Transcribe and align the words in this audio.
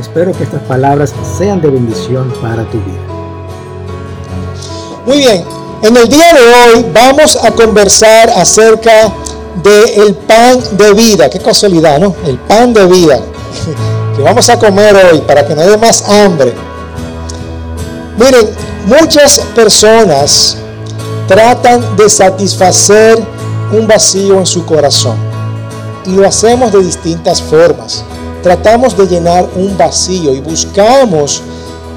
espero 0.00 0.32
que 0.32 0.44
estas 0.44 0.62
palabras 0.62 1.14
sean 1.38 1.60
de 1.60 1.68
bendición 1.68 2.32
para 2.40 2.64
tu 2.70 2.78
vida. 2.78 3.00
Muy 5.06 5.18
bien, 5.18 5.44
en 5.82 5.96
el 5.96 6.08
día 6.08 6.32
de 6.34 6.40
hoy 6.40 6.86
vamos 6.92 7.36
a 7.42 7.50
conversar 7.50 8.30
acerca 8.30 9.12
del 9.62 10.14
pan 10.14 10.58
de 10.72 10.94
vida. 10.94 11.28
Qué 11.28 11.38
casualidad, 11.38 11.98
¿no? 11.98 12.14
El 12.26 12.38
pan 12.38 12.72
de 12.72 12.86
vida 12.86 13.20
que 14.16 14.22
vamos 14.22 14.48
a 14.48 14.58
comer 14.58 14.96
hoy 14.96 15.20
para 15.20 15.46
que 15.46 15.54
no 15.54 15.62
haya 15.62 15.76
más 15.76 16.08
hambre. 16.08 16.54
Miren, 18.16 18.48
muchas 18.86 19.38
personas 19.54 20.56
tratan 21.26 21.96
de 21.96 22.08
satisfacer 22.08 23.22
un 23.72 23.86
vacío 23.86 24.38
en 24.38 24.46
su 24.46 24.64
corazón 24.64 25.16
y 26.06 26.12
lo 26.12 26.26
hacemos 26.26 26.72
de 26.72 26.82
distintas 26.82 27.40
formas 27.42 28.04
tratamos 28.42 28.96
de 28.96 29.06
llenar 29.06 29.48
un 29.56 29.76
vacío 29.76 30.34
y 30.34 30.40
buscamos 30.40 31.42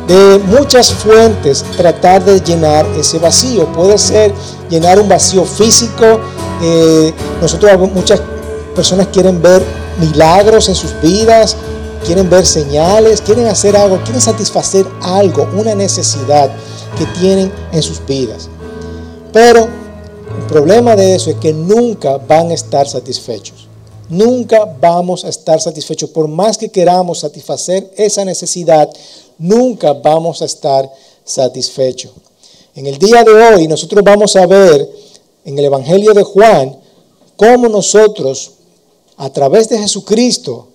de 0.08 0.40
muchas 0.48 0.92
fuentes 0.92 1.64
tratar 1.78 2.24
de 2.24 2.40
llenar 2.42 2.86
ese 2.98 3.20
vacío. 3.20 3.66
Puede 3.74 3.98
ser 3.98 4.34
llenar 4.70 5.00
un 5.00 5.08
vacío 5.08 5.46
físico. 5.46 6.20
Eh, 6.62 7.14
nosotros, 7.42 7.92
muchas 7.94 8.22
personas 8.76 9.08
quieren 9.08 9.42
ver 9.42 9.64
milagros 10.00 10.70
en 10.70 10.76
sus 10.76 11.00
vidas, 11.02 11.56
quieren 12.06 12.30
ver 12.30 12.46
señales, 12.46 13.22
quieren 13.22 13.48
hacer 13.48 13.78
algo, 13.78 13.98
quieren 14.04 14.22
satisfacer 14.22 14.86
algo, 15.02 15.50
una 15.56 15.76
necesidad 15.76 16.52
que 16.98 17.06
tienen 17.20 17.52
en 17.72 17.82
sus 17.82 18.06
vidas. 18.06 18.50
Pero 19.32 19.62
el 19.62 20.46
problema 20.48 20.96
de 20.96 21.16
eso 21.16 21.30
es 21.30 21.38
que 21.38 21.54
nunca 21.54 22.18
van 22.18 22.52
a 22.52 22.54
estar 22.54 22.88
satisfechos. 22.88 23.63
Nunca 24.14 24.66
vamos 24.80 25.26
a 25.26 25.30
estar 25.30 25.60
satisfechos. 25.60 26.12
Por 26.12 26.28
más 26.28 26.56
que 26.56 26.70
queramos 26.70 27.22
satisfacer 27.22 27.92
esa 27.98 28.24
necesidad, 28.24 28.88
nunca 29.40 29.94
vamos 29.94 30.44
a 30.44 30.46
estar 30.46 30.88
satisfechos. 31.26 32.12
En 32.76 32.86
el 32.86 33.00
día 33.00 33.24
de 33.24 33.32
hoy 33.32 33.68
nosotros 33.68 34.04
vamos 34.04 34.36
a 34.36 34.46
ver 34.46 34.88
en 35.46 35.58
el 35.58 35.66
Evangelio 35.66 36.14
de 36.14 36.22
Juan 36.22 36.78
cómo 37.36 37.68
nosotros, 37.70 38.52
a 39.18 39.32
través 39.32 39.70
de 39.70 39.80
Jesucristo, 39.80 40.68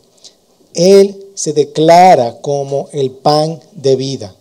Él 0.75 1.29
se 1.35 1.53
declara 1.53 2.41
como 2.41 2.89
el 2.91 3.13
pan 3.13 3.61
de 3.73 3.95
vida 3.95 4.35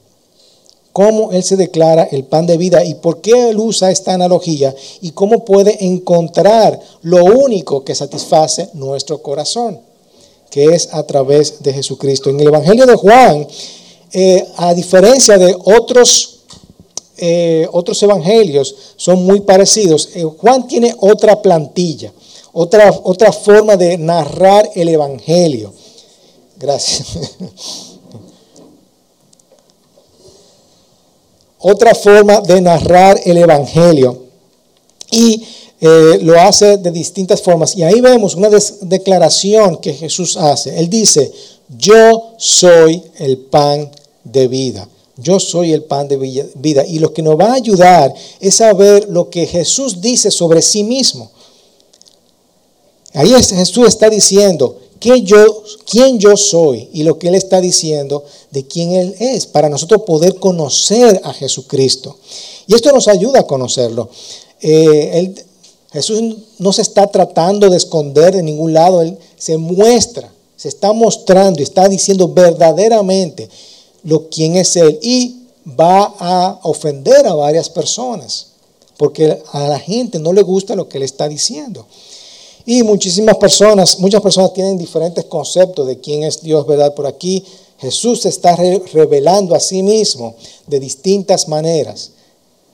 cómo 0.97 1.31
Él 1.31 1.43
se 1.43 1.57
declara 1.57 2.05
el 2.11 2.23
pan 2.23 2.47
de 2.47 2.57
vida 2.57 2.83
y 2.83 2.95
por 2.95 3.21
qué 3.21 3.49
Él 3.49 3.59
usa 3.59 3.91
esta 3.91 4.15
analogía 4.15 4.73
y 4.99 5.11
cómo 5.11 5.45
puede 5.45 5.85
encontrar 5.85 6.79
lo 7.03 7.23
único 7.23 7.83
que 7.83 7.93
satisface 7.93 8.69
nuestro 8.73 9.21
corazón, 9.21 9.79
que 10.49 10.73
es 10.73 10.91
a 10.95 11.03
través 11.03 11.61
de 11.61 11.71
Jesucristo. 11.71 12.31
En 12.31 12.39
el 12.39 12.47
Evangelio 12.47 12.87
de 12.87 12.95
Juan, 12.95 13.47
eh, 14.11 14.43
a 14.55 14.73
diferencia 14.73 15.37
de 15.37 15.55
otros, 15.65 16.39
eh, 17.17 17.67
otros 17.71 18.01
evangelios, 18.01 18.75
son 18.95 19.23
muy 19.23 19.41
parecidos. 19.41 20.09
Eh, 20.15 20.23
Juan 20.23 20.67
tiene 20.67 20.95
otra 20.99 21.39
plantilla, 21.43 22.11
otra, 22.53 22.89
otra 23.03 23.31
forma 23.31 23.77
de 23.77 23.99
narrar 23.99 24.67
el 24.73 24.89
Evangelio. 24.89 25.71
Gracias. 26.57 27.05
otra 31.59 31.95
forma 31.95 32.41
de 32.41 32.61
narrar 32.61 33.19
el 33.25 33.37
Evangelio. 33.37 34.23
Y 35.11 35.43
eh, 35.79 36.19
lo 36.21 36.39
hace 36.39 36.77
de 36.77 36.91
distintas 36.91 37.41
formas. 37.41 37.75
Y 37.75 37.83
ahí 37.83 38.01
vemos 38.01 38.35
una 38.35 38.49
declaración 38.81 39.77
que 39.77 39.93
Jesús 39.93 40.37
hace. 40.37 40.77
Él 40.77 40.89
dice, 40.89 41.31
yo 41.77 42.33
soy 42.37 43.03
el 43.19 43.37
pan 43.37 43.89
de 44.23 44.47
vida. 44.47 44.87
Yo 45.17 45.39
soy 45.39 45.73
el 45.73 45.83
pan 45.83 46.07
de 46.07 46.17
vida. 46.17 46.85
Y 46.85 46.99
lo 46.99 47.13
que 47.13 47.21
nos 47.21 47.39
va 47.39 47.51
a 47.51 47.55
ayudar 47.55 48.13
es 48.39 48.55
saber 48.55 49.07
lo 49.09 49.29
que 49.29 49.45
Jesús 49.45 50.01
dice 50.01 50.29
sobre 50.31 50.61
sí 50.61 50.83
mismo. 50.83 51.31
Ahí 53.13 53.31
Jesús 53.31 53.87
está 53.87 54.09
diciendo, 54.09 54.77
yo, 54.99 55.63
quién 55.89 56.19
yo 56.19 56.37
soy 56.37 56.89
y 56.93 57.03
lo 57.03 57.19
que 57.19 57.27
Él 57.27 57.35
está 57.35 57.61
diciendo 57.61 58.23
de 58.51 58.65
quién 58.65 58.91
Él 58.91 59.15
es, 59.19 59.45
para 59.45 59.69
nosotros 59.69 60.03
poder 60.03 60.35
conocer 60.35 61.21
a 61.23 61.33
Jesucristo. 61.33 62.17
Y 62.67 62.75
esto 62.75 62.91
nos 62.91 63.07
ayuda 63.07 63.41
a 63.41 63.47
conocerlo. 63.47 64.09
Eh, 64.61 65.33
Jesús 65.91 66.21
no 66.59 66.73
se 66.73 66.81
está 66.81 67.07
tratando 67.07 67.69
de 67.69 67.77
esconder 67.77 68.35
de 68.35 68.43
ningún 68.43 68.73
lado, 68.73 69.01
Él 69.01 69.17
se 69.37 69.57
muestra, 69.57 70.31
se 70.55 70.67
está 70.67 70.91
mostrando 70.93 71.59
y 71.59 71.63
está 71.63 71.87
diciendo 71.87 72.27
verdaderamente 72.29 73.49
lo 74.03 74.29
quién 74.29 74.55
es 74.55 74.75
Él 74.75 74.99
y 75.01 75.43
va 75.79 76.13
a 76.19 76.59
ofender 76.63 77.27
a 77.27 77.33
varias 77.33 77.69
personas, 77.69 78.47
porque 78.97 79.41
a 79.51 79.67
la 79.67 79.79
gente 79.79 80.19
no 80.19 80.33
le 80.33 80.41
gusta 80.41 80.75
lo 80.75 80.87
que 80.89 80.97
Él 80.97 81.03
está 81.03 81.27
diciendo. 81.27 81.85
Y 82.69 82.83
muchísimas 82.83 83.37
personas, 83.37 83.97
muchas 83.97 84.21
personas 84.21 84.53
tienen 84.53 84.77
diferentes 84.77 85.23
conceptos 85.23 85.87
de 85.87 86.01
quién 86.01 86.23
es 86.23 86.41
Dios, 86.41 86.67
¿verdad? 86.67 86.93
Por 86.93 87.07
aquí 87.07 87.41
Jesús 87.77 88.23
se 88.23 88.29
está 88.29 88.57
revelando 88.57 89.55
a 89.55 89.59
sí 89.61 89.81
mismo 89.81 90.35
de 90.65 90.77
distintas 90.77 91.47
maneras. 91.47 92.11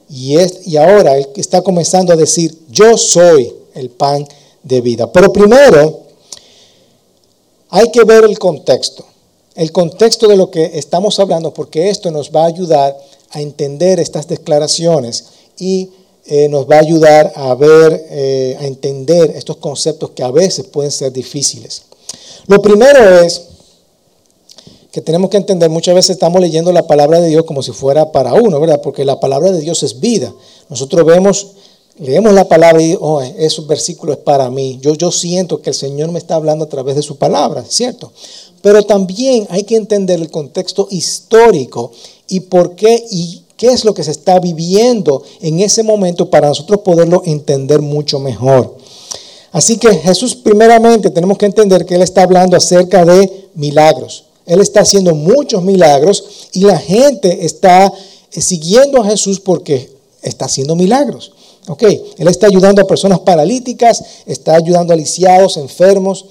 Y, 0.09 0.35
es, 0.35 0.65
y 0.65 0.77
ahora 0.77 1.15
Él 1.15 1.27
está 1.35 1.61
comenzando 1.61 2.11
a 2.11 2.15
decir, 2.15 2.57
yo 2.71 2.97
soy 2.97 3.53
el 3.75 3.91
pan 3.91 4.27
de 4.63 4.81
vida. 4.81 5.11
Pero 5.11 5.31
primero 5.31 5.99
hay 7.69 7.91
que 7.91 8.03
ver 8.03 8.23
el 8.23 8.39
contexto, 8.39 9.05
el 9.53 9.71
contexto 9.71 10.27
de 10.27 10.37
lo 10.37 10.49
que 10.49 10.71
estamos 10.73 11.19
hablando, 11.19 11.53
porque 11.53 11.91
esto 11.91 12.09
nos 12.09 12.31
va 12.31 12.45
a 12.45 12.47
ayudar 12.47 12.97
a 13.29 13.41
entender 13.41 13.99
estas 13.99 14.27
declaraciones 14.27 15.25
y 15.59 15.91
eh, 16.25 16.47
nos 16.47 16.69
va 16.69 16.77
a 16.77 16.79
ayudar 16.79 17.33
a 17.35 17.53
ver, 17.53 18.07
eh, 18.09 18.57
a 18.59 18.65
entender 18.65 19.31
estos 19.35 19.57
conceptos 19.57 20.11
que 20.11 20.23
a 20.23 20.31
veces 20.31 20.65
pueden 20.65 20.91
ser 20.91 21.11
difíciles. 21.11 21.83
Lo 22.47 22.61
primero 22.61 23.19
es 23.21 23.41
que 24.91 25.01
tenemos 25.01 25.29
que 25.29 25.37
entender, 25.37 25.69
muchas 25.69 25.95
veces 25.95 26.11
estamos 26.11 26.39
leyendo 26.39 26.71
la 26.71 26.87
palabra 26.87 27.19
de 27.19 27.27
Dios 27.27 27.43
como 27.45 27.63
si 27.63 27.71
fuera 27.71 28.11
para 28.11 28.35
uno, 28.35 28.59
¿verdad? 28.59 28.79
Porque 28.81 29.03
la 29.03 29.19
palabra 29.19 29.51
de 29.51 29.59
Dios 29.59 29.83
es 29.83 29.99
vida. 29.99 30.33
Nosotros 30.69 31.05
vemos, 31.05 31.47
leemos 31.97 32.31
la 32.31 32.47
palabra 32.47 32.81
y, 32.81 32.95
oh, 32.99 33.19
ese 33.21 33.61
versículo 33.61 34.13
es 34.13 34.19
para 34.19 34.49
mí. 34.49 34.79
Yo, 34.81 34.93
yo 34.93 35.11
siento 35.11 35.61
que 35.61 35.71
el 35.71 35.75
Señor 35.75 36.11
me 36.11 36.19
está 36.19 36.35
hablando 36.35 36.65
a 36.65 36.69
través 36.69 36.95
de 36.95 37.01
su 37.01 37.17
palabra, 37.17 37.65
¿cierto? 37.67 38.13
Pero 38.61 38.83
también 38.83 39.47
hay 39.49 39.63
que 39.63 39.75
entender 39.75 40.19
el 40.21 40.29
contexto 40.29 40.87
histórico 40.89 41.91
y 42.27 42.41
por 42.41 42.75
qué 42.75 43.03
y 43.09 43.42
qué 43.63 43.69
es 43.69 43.85
lo 43.85 43.93
que 43.93 44.03
se 44.03 44.11
está 44.11 44.39
viviendo 44.39 45.23
en 45.39 45.61
ese 45.61 45.83
momento 45.83 46.29
para 46.29 46.49
nosotros 46.49 46.81
poderlo 46.81 47.21
entender 47.23 47.81
mucho 47.81 48.19
mejor. 48.19 48.75
Así 49.53 49.77
que 49.77 49.95
Jesús 49.99 50.35
primeramente 50.35 51.09
tenemos 51.11 51.37
que 51.37 51.45
entender 51.45 51.85
que 51.85 51.95
Él 51.95 52.01
está 52.01 52.23
hablando 52.23 52.57
acerca 52.57 53.05
de 53.05 53.47
milagros. 53.55 54.25
Él 54.45 54.59
está 54.59 54.81
haciendo 54.81 55.15
muchos 55.15 55.63
milagros 55.63 56.49
y 56.51 56.65
la 56.65 56.77
gente 56.77 57.45
está 57.45 57.85
eh, 58.33 58.41
siguiendo 58.41 59.01
a 59.01 59.05
Jesús 59.05 59.39
porque 59.39 59.89
está 60.21 60.43
haciendo 60.43 60.75
milagros. 60.75 61.31
Ok, 61.69 61.83
Él 62.17 62.27
está 62.27 62.47
ayudando 62.47 62.81
a 62.81 62.85
personas 62.85 63.21
paralíticas, 63.21 64.03
está 64.25 64.57
ayudando 64.57 64.91
a 64.91 64.97
lisiados, 64.97 65.55
enfermos 65.55 66.25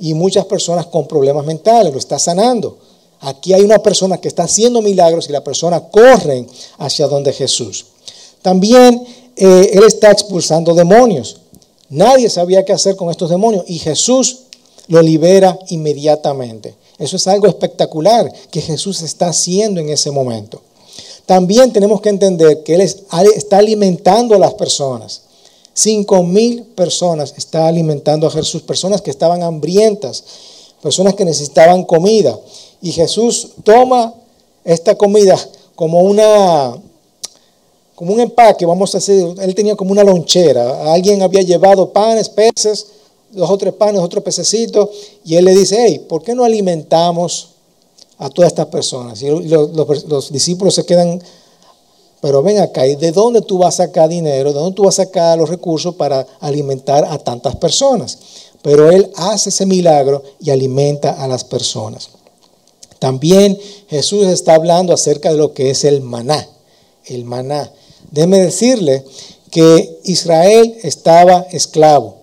y 0.00 0.14
muchas 0.14 0.46
personas 0.46 0.86
con 0.86 1.06
problemas 1.06 1.46
mentales, 1.46 1.92
lo 1.92 1.98
está 2.00 2.18
sanando. 2.18 2.76
Aquí 3.22 3.52
hay 3.52 3.62
una 3.62 3.78
persona 3.78 4.18
que 4.18 4.26
está 4.26 4.42
haciendo 4.44 4.82
milagros 4.82 5.28
y 5.28 5.32
la 5.32 5.44
persona 5.44 5.80
corre 5.80 6.44
hacia 6.78 7.06
donde 7.06 7.32
Jesús. 7.32 7.86
También 8.42 9.06
eh, 9.36 9.70
Él 9.74 9.84
está 9.86 10.10
expulsando 10.10 10.74
demonios. 10.74 11.38
Nadie 11.88 12.28
sabía 12.28 12.64
qué 12.64 12.72
hacer 12.72 12.96
con 12.96 13.10
estos 13.10 13.30
demonios 13.30 13.64
y 13.68 13.78
Jesús 13.78 14.40
lo 14.88 15.00
libera 15.02 15.56
inmediatamente. 15.68 16.74
Eso 16.98 17.16
es 17.16 17.26
algo 17.28 17.46
espectacular 17.46 18.32
que 18.50 18.60
Jesús 18.60 19.02
está 19.02 19.28
haciendo 19.28 19.80
en 19.80 19.90
ese 19.90 20.10
momento. 20.10 20.60
También 21.24 21.72
tenemos 21.72 22.00
que 22.00 22.08
entender 22.08 22.64
que 22.64 22.74
Él 22.74 22.80
está 22.80 23.58
alimentando 23.58 24.34
a 24.34 24.38
las 24.38 24.54
personas. 24.54 25.22
Cinco 25.74 26.24
mil 26.24 26.64
personas 26.64 27.34
está 27.36 27.68
alimentando 27.68 28.26
a 28.26 28.30
Jesús, 28.30 28.62
personas 28.62 29.00
que 29.00 29.10
estaban 29.10 29.42
hambrientas, 29.42 30.24
personas 30.82 31.14
que 31.14 31.24
necesitaban 31.24 31.84
comida. 31.84 32.36
Y 32.82 32.92
Jesús 32.92 33.50
toma 33.62 34.12
esta 34.64 34.96
comida 34.96 35.38
como 35.74 36.00
una 36.00 36.76
como 37.94 38.14
un 38.14 38.20
empaque, 38.20 38.66
vamos 38.66 38.92
a 38.94 38.98
decir, 38.98 39.34
él 39.40 39.54
tenía 39.54 39.76
como 39.76 39.92
una 39.92 40.02
lonchera. 40.02 40.92
Alguien 40.92 41.22
había 41.22 41.42
llevado 41.42 41.92
panes, 41.92 42.28
peces, 42.28 42.86
dos 43.30 43.48
o 43.48 43.56
tres 43.56 43.74
panes, 43.74 44.00
otro 44.00 44.24
pececito, 44.24 44.90
y 45.24 45.36
él 45.36 45.44
le 45.44 45.54
dice, 45.54 45.76
hey, 45.78 46.04
¿por 46.08 46.24
qué 46.24 46.34
no 46.34 46.42
alimentamos 46.42 47.50
a 48.18 48.28
todas 48.28 48.50
estas 48.50 48.66
personas? 48.66 49.22
Y 49.22 49.28
los, 49.28 50.32
discípulos 50.32 50.74
se 50.74 50.84
quedan, 50.84 51.22
pero 52.20 52.42
ven 52.42 52.58
acá, 52.58 52.86
¿y 52.88 52.96
de 52.96 53.12
dónde 53.12 53.42
tú 53.42 53.58
vas 53.58 53.78
a 53.78 53.86
sacar 53.86 54.08
dinero? 54.08 54.52
¿De 54.52 54.58
dónde 54.58 54.74
tú 54.74 54.82
vas 54.82 54.98
a 54.98 55.04
sacar 55.04 55.38
los 55.38 55.48
recursos 55.48 55.94
para 55.94 56.26
alimentar 56.40 57.04
a 57.04 57.18
tantas 57.18 57.54
personas? 57.54 58.18
Pero 58.62 58.90
él 58.90 59.12
hace 59.14 59.50
ese 59.50 59.64
milagro 59.64 60.24
y 60.40 60.50
alimenta 60.50 61.22
a 61.22 61.28
las 61.28 61.44
personas. 61.44 62.10
También 63.02 63.58
Jesús 63.88 64.28
está 64.28 64.54
hablando 64.54 64.92
acerca 64.92 65.32
de 65.32 65.36
lo 65.36 65.54
que 65.54 65.70
es 65.70 65.82
el 65.82 66.02
maná, 66.02 66.48
el 67.06 67.24
maná. 67.24 67.68
Déjeme 68.12 68.38
decirle 68.38 69.04
que 69.50 69.98
Israel 70.04 70.76
estaba 70.84 71.48
esclavo. 71.50 72.18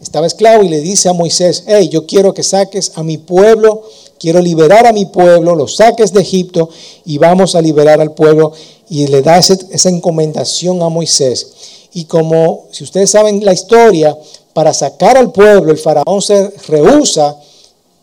Estaba 0.00 0.26
esclavo 0.26 0.64
y 0.64 0.70
le 0.70 0.80
dice 0.80 1.10
a 1.10 1.12
Moisés, 1.12 1.64
hey, 1.66 1.90
yo 1.90 2.06
quiero 2.06 2.32
que 2.32 2.42
saques 2.42 2.92
a 2.94 3.02
mi 3.02 3.18
pueblo, 3.18 3.82
quiero 4.18 4.40
liberar 4.40 4.86
a 4.86 4.94
mi 4.94 5.04
pueblo, 5.04 5.54
lo 5.54 5.68
saques 5.68 6.14
de 6.14 6.22
Egipto 6.22 6.70
y 7.04 7.18
vamos 7.18 7.54
a 7.54 7.60
liberar 7.60 8.00
al 8.00 8.14
pueblo. 8.14 8.52
Y 8.88 9.06
le 9.08 9.20
da 9.20 9.36
esa 9.36 9.88
encomendación 9.90 10.80
a 10.80 10.88
Moisés. 10.88 11.46
Y 11.92 12.06
como, 12.06 12.68
si 12.70 12.84
ustedes 12.84 13.10
saben 13.10 13.44
la 13.44 13.52
historia, 13.52 14.16
para 14.54 14.72
sacar 14.72 15.18
al 15.18 15.30
pueblo, 15.30 15.70
el 15.70 15.78
faraón 15.78 16.22
se 16.22 16.48
rehúsa 16.68 17.36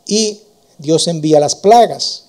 y 0.05 0.41
Dios 0.77 1.07
envía 1.07 1.39
las 1.39 1.55
plagas. 1.55 2.25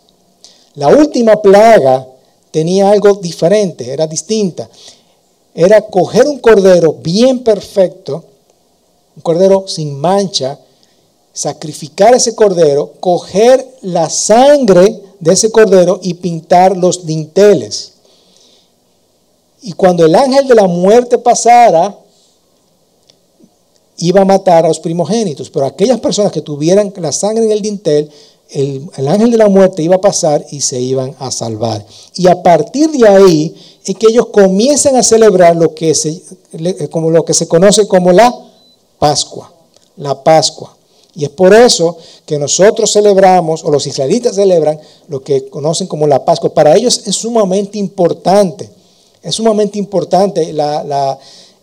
La 0.74 0.88
última 0.88 1.40
plaga 1.42 2.06
tenía 2.50 2.90
algo 2.90 3.14
diferente, 3.14 3.92
era 3.92 4.06
distinta. 4.06 4.68
Era 5.54 5.80
coger 5.82 6.26
un 6.26 6.38
cordero 6.38 6.92
bien 6.94 7.42
perfecto, 7.42 8.24
un 9.16 9.22
cordero 9.22 9.66
sin 9.66 9.98
mancha, 9.98 10.58
sacrificar 11.32 12.14
ese 12.14 12.34
cordero, 12.34 12.94
coger 13.00 13.66
la 13.82 14.08
sangre 14.08 15.02
de 15.20 15.32
ese 15.32 15.50
cordero 15.50 16.00
y 16.02 16.14
pintar 16.14 16.76
los 16.76 17.04
dinteles. 17.04 17.92
Y 19.62 19.72
cuando 19.72 20.06
el 20.06 20.14
ángel 20.14 20.46
de 20.46 20.54
la 20.54 20.68
muerte 20.68 21.18
pasara, 21.18 21.98
iba 23.98 24.20
a 24.20 24.24
matar 24.24 24.64
a 24.64 24.68
los 24.68 24.78
primogénitos, 24.78 25.50
pero 25.50 25.66
aquellas 25.66 25.98
personas 26.00 26.30
que 26.30 26.40
tuvieran 26.40 26.92
la 26.96 27.12
sangre 27.12 27.44
en 27.44 27.50
el 27.50 27.62
dintel, 27.62 28.10
el, 28.50 29.08
ángel 29.08 29.30
de 29.30 29.36
la 29.36 29.48
muerte 29.48 29.82
iba 29.82 29.96
a 29.96 30.00
pasar 30.00 30.44
y 30.50 30.60
se 30.60 30.80
iban 30.80 31.14
a 31.18 31.30
salvar. 31.30 31.84
Y 32.14 32.28
a 32.28 32.42
partir 32.42 32.90
de 32.90 33.06
ahí 33.06 33.54
es 33.84 33.94
que 33.96 34.06
ellos 34.08 34.28
comienzan 34.28 34.96
a 34.96 35.02
celebrar 35.02 35.56
lo 35.56 35.74
que 35.74 35.94
se, 35.94 36.22
como 36.90 37.10
lo 37.10 37.24
que 37.24 37.34
se 37.34 37.46
conoce 37.48 37.86
como 37.86 38.12
la 38.12 38.34
Pascua, 38.98 39.52
la 39.96 40.22
Pascua. 40.22 40.76
Y 41.14 41.24
es 41.24 41.30
por 41.30 41.52
eso 41.52 41.96
que 42.24 42.38
nosotros 42.38 42.92
celebramos, 42.92 43.64
o 43.64 43.70
los 43.70 43.86
israelitas 43.86 44.36
celebran, 44.36 44.78
lo 45.08 45.22
que 45.22 45.48
conocen 45.48 45.86
como 45.86 46.06
la 46.06 46.24
Pascua. 46.24 46.54
Para 46.54 46.76
ellos 46.76 47.02
es 47.06 47.16
sumamente 47.16 47.78
importante, 47.78 48.70
es 49.22 49.34
sumamente 49.34 49.78
importante 49.78 50.52
la 50.52 51.18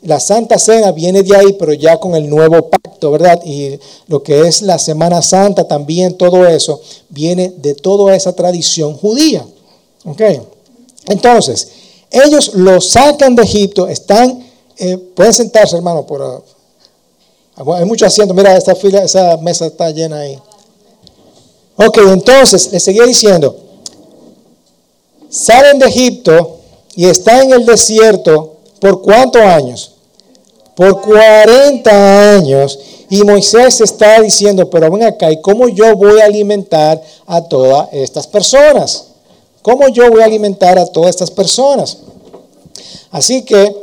la 0.05 0.19
Santa 0.19 0.59
Cena 0.59 0.91
viene 0.91 1.23
de 1.23 1.35
ahí, 1.35 1.53
pero 1.53 1.73
ya 1.73 1.97
con 1.97 2.15
el 2.15 2.29
nuevo 2.29 2.69
pacto, 2.69 3.11
¿verdad? 3.11 3.41
Y 3.43 3.79
lo 4.07 4.21
que 4.21 4.41
es 4.47 4.61
la 4.61 4.77
Semana 4.77 5.21
Santa 5.21 5.67
también, 5.67 6.15
todo 6.15 6.45
eso, 6.47 6.79
viene 7.09 7.53
de 7.57 7.73
toda 7.73 8.15
esa 8.15 8.33
tradición 8.33 8.95
judía. 8.95 9.45
¿Ok? 10.05 10.21
Entonces, 11.07 11.69
ellos 12.11 12.53
lo 12.53 12.79
sacan 12.81 13.35
de 13.35 13.43
Egipto, 13.43 13.87
están, 13.87 14.47
eh, 14.77 14.97
pueden 14.97 15.33
sentarse, 15.33 15.75
hermano, 15.75 16.05
por, 16.05 16.21
uh, 17.57 17.73
hay 17.73 17.85
mucho 17.85 18.05
asiento, 18.05 18.33
mira, 18.33 18.55
esta 18.55 18.75
fila, 18.75 19.03
esa 19.03 19.37
mesa 19.37 19.65
está 19.65 19.89
llena 19.89 20.19
ahí. 20.19 20.39
Ok, 21.77 21.97
entonces, 22.11 22.71
les 22.71 22.83
seguía 22.83 23.05
diciendo, 23.05 23.55
salen 25.29 25.79
de 25.79 25.87
Egipto 25.87 26.59
y 26.95 27.05
están 27.05 27.45
en 27.45 27.53
el 27.53 27.65
desierto 27.65 28.55
por 28.79 29.01
cuántos 29.01 29.41
años? 29.41 29.94
Por 30.75 31.01
40 31.01 32.35
años. 32.35 32.79
Y 33.09 33.23
Moisés 33.23 33.81
está 33.81 34.21
diciendo, 34.21 34.69
pero 34.69 34.91
ven 34.91 35.03
acá, 35.03 35.31
¿y 35.31 35.41
cómo 35.41 35.69
yo 35.69 35.95
voy 35.95 36.19
a 36.19 36.25
alimentar 36.25 37.01
a 37.25 37.41
todas 37.41 37.89
estas 37.91 38.27
personas? 38.27 39.05
¿Cómo 39.61 39.87
yo 39.89 40.09
voy 40.11 40.21
a 40.21 40.25
alimentar 40.25 40.77
a 40.77 40.85
todas 40.85 41.11
estas 41.11 41.31
personas? 41.31 41.97
Así 43.11 43.43
que, 43.43 43.75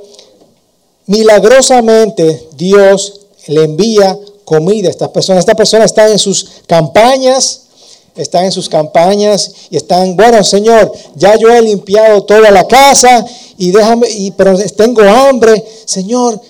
milagrosamente, 1.07 2.49
Dios 2.57 3.21
le 3.47 3.65
envía 3.65 4.19
comida 4.45 4.89
a 4.89 4.91
estas 4.91 5.09
personas. 5.09 5.41
Estas 5.41 5.57
personas 5.57 5.87
están 5.87 6.11
en 6.11 6.19
sus 6.19 6.63
campañas, 6.67 7.63
están 8.15 8.45
en 8.45 8.53
sus 8.53 8.69
campañas 8.69 9.53
y 9.71 9.77
están, 9.77 10.17
bueno, 10.17 10.45
Señor, 10.45 10.93
ya 11.15 11.37
yo 11.37 11.49
he 11.49 11.63
limpiado 11.63 12.23
toda 12.25 12.51
la 12.51 12.67
casa 12.67 13.25
y 13.57 13.71
déjame, 13.71 14.33
pero 14.37 14.59
tengo 14.77 15.03
hambre, 15.03 15.65
Señor, 15.85 16.41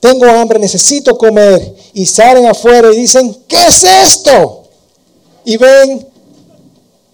tengo 0.00 0.26
hambre, 0.26 0.58
necesito 0.58 1.16
comer. 1.16 1.74
Y 1.94 2.06
salen 2.06 2.46
afuera 2.46 2.92
y 2.92 2.96
dicen, 2.96 3.36
¿qué 3.48 3.66
es 3.66 3.84
esto? 3.84 4.64
Y 5.44 5.56
ven 5.56 6.06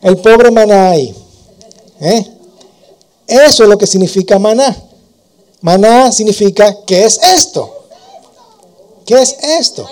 el 0.02 0.16
pobre 0.18 0.50
maná 0.50 0.90
ahí. 0.90 1.14
¿Eh? 2.00 2.26
Eso 3.26 3.62
es 3.62 3.68
lo 3.68 3.78
que 3.78 3.86
significa 3.86 4.38
maná. 4.38 4.76
Maná 5.60 6.10
significa, 6.10 6.76
¿qué 6.84 7.04
es 7.04 7.20
esto? 7.22 7.86
¿Qué 9.06 9.14
es 9.14 9.36
esto? 9.42 9.86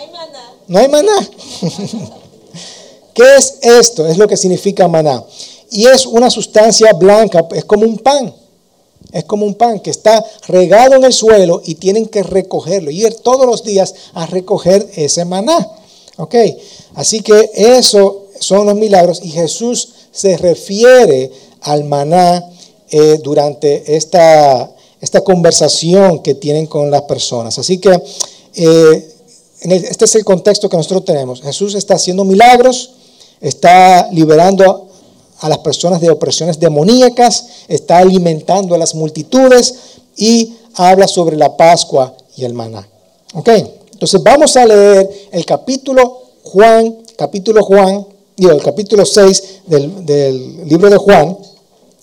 No 0.66 0.78
hay 0.78 0.88
maná. 0.88 1.28
¿Qué 3.14 3.36
es 3.36 3.58
esto? 3.62 4.06
Es 4.06 4.18
lo 4.18 4.26
que 4.26 4.36
significa 4.36 4.88
maná. 4.88 5.24
Y 5.70 5.86
es 5.86 6.06
una 6.06 6.30
sustancia 6.30 6.92
blanca, 6.92 7.46
es 7.54 7.64
como 7.64 7.86
un 7.86 7.98
pan. 7.98 8.34
Es 9.12 9.24
como 9.24 9.46
un 9.46 9.54
pan 9.54 9.80
que 9.80 9.90
está 9.90 10.24
regado 10.46 10.94
en 10.94 11.04
el 11.04 11.12
suelo 11.12 11.62
y 11.64 11.76
tienen 11.76 12.06
que 12.06 12.22
recogerlo, 12.22 12.90
ir 12.90 13.14
todos 13.16 13.46
los 13.46 13.64
días 13.64 13.94
a 14.14 14.26
recoger 14.26 14.88
ese 14.94 15.24
maná. 15.24 15.68
¿Ok? 16.16 16.34
Así 16.94 17.20
que 17.20 17.50
eso 17.54 18.26
son 18.38 18.66
los 18.66 18.74
milagros 18.74 19.20
y 19.22 19.30
Jesús 19.30 19.88
se 20.12 20.36
refiere 20.36 21.30
al 21.62 21.84
maná 21.84 22.44
eh, 22.90 23.20
durante 23.22 23.96
esta, 23.96 24.70
esta, 25.00 25.20
conversación 25.22 26.22
que 26.22 26.34
tienen 26.34 26.66
con 26.66 26.90
las 26.90 27.02
personas. 27.02 27.58
Así 27.58 27.78
que 27.78 27.90
eh, 28.54 29.08
este 29.60 30.04
es 30.04 30.14
el 30.16 30.24
contexto 30.24 30.68
que 30.68 30.76
nosotros 30.76 31.04
tenemos. 31.04 31.42
Jesús 31.42 31.74
está 31.74 31.94
haciendo 31.94 32.24
milagros, 32.24 32.92
está 33.40 34.08
liberando 34.10 34.89
a 35.40 35.48
las 35.48 35.58
personas 35.58 36.00
de 36.00 36.10
opresiones 36.10 36.60
demoníacas, 36.60 37.46
está 37.68 37.98
alimentando 37.98 38.74
a 38.74 38.78
las 38.78 38.94
multitudes 38.94 39.74
y 40.16 40.54
habla 40.74 41.08
sobre 41.08 41.36
la 41.36 41.56
Pascua 41.56 42.14
y 42.36 42.44
el 42.44 42.54
maná. 42.54 42.86
¿Ok? 43.34 43.48
Entonces 43.92 44.22
vamos 44.22 44.56
a 44.56 44.66
leer 44.66 45.10
el 45.32 45.44
capítulo 45.44 46.20
Juan, 46.42 46.98
capítulo 47.16 47.62
Juan, 47.62 48.06
digo, 48.36 48.52
el 48.52 48.62
capítulo 48.62 49.04
6 49.04 49.42
del, 49.66 50.66
libro 50.68 50.90
de 50.90 50.96
Juan. 50.96 51.36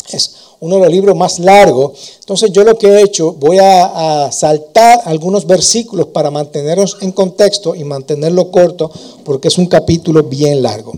Es 0.09 0.35
uno 0.59 0.75
de 0.75 0.81
los 0.81 0.91
libros 0.91 1.15
más 1.15 1.39
largos. 1.39 1.91
Entonces 2.19 2.51
yo 2.51 2.63
lo 2.63 2.77
que 2.77 2.87
he 2.87 3.01
hecho, 3.01 3.33
voy 3.33 3.59
a, 3.59 4.25
a, 4.25 4.31
saltar 4.31 5.01
algunos 5.05 5.45
versículos 5.45 6.07
para 6.07 6.31
mantenerlos 6.31 6.97
en 7.01 7.11
contexto 7.11 7.75
y 7.75 7.83
mantenerlo 7.83 8.51
corto, 8.51 8.91
porque 9.23 9.49
es 9.49 9.57
un 9.57 9.67
capítulo 9.67 10.23
bien 10.23 10.63
largo. 10.63 10.93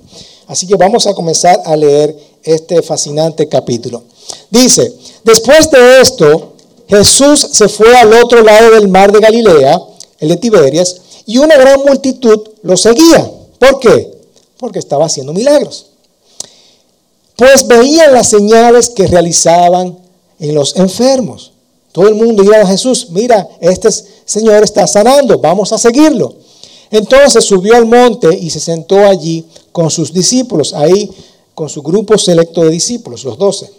Así 0.50 0.65
que 0.65 0.75
vamos 0.75 1.06
a 1.06 1.13
comenzar 1.13 1.62
a 1.63 1.75
leer 1.75 2.18
este 2.44 2.82
fascinante 2.82 3.48
capítulo. 3.48 4.01
Dice, 4.50 4.91
después 5.24 5.70
de 5.70 6.01
esto, 6.01 6.53
Jesús 6.88 7.39
se 7.51 7.70
fue 7.70 7.96
al 7.96 8.12
otro 8.13 8.41
lado 8.41 8.72
del 8.72 8.88
mar 8.88 9.12
de 9.12 9.20
Galilea, 9.20 9.79
el 10.18 10.29
de 10.29 10.38
Tiberias, 10.38 11.01
y 11.27 11.38
una 11.38 11.56
gran 11.56 11.82
multitud 11.86 12.50
lo 12.63 12.75
seguía. 12.75 13.32
¿Por 13.60 13.79
qué? 13.79 14.12
Porque 14.58 14.79
estaba 14.79 15.06
haciendo 15.06 15.34
milagros. 15.34 15.86
Pues 17.36 17.68
veían 17.68 18.12
las 18.12 18.29
señales 18.29 18.89
que 18.89 19.06
realizaban 19.06 20.00
en 20.39 20.56
los 20.56 20.75
enfermos. 20.77 21.51
Todo 21.91 22.08
el 22.08 22.15
mundo 22.15 22.44
iba 22.44 22.58
a 22.58 22.65
Jesús, 22.65 23.10
mira, 23.12 23.48
este 23.62 23.89
Señor 24.25 24.63
está 24.63 24.88
sanando, 24.88 25.38
vamos 25.38 25.72
a 25.74 25.77
seguirlo. 25.77 26.34
Entonces 26.91 27.43
subió 27.43 27.75
al 27.75 27.86
monte 27.86 28.36
y 28.38 28.50
se 28.50 28.60
sentó 28.60 29.05
allí 29.05 29.46
con 29.72 29.89
sus 29.89 30.13
discípulos, 30.13 30.74
ahí 30.74 31.10
con 31.53 31.69
su 31.69 31.81
grupo 31.81 32.17
selecto 32.17 32.63
de 32.63 32.69
discípulos, 32.69 33.24
los 33.24 33.38
doce. 33.38 33.72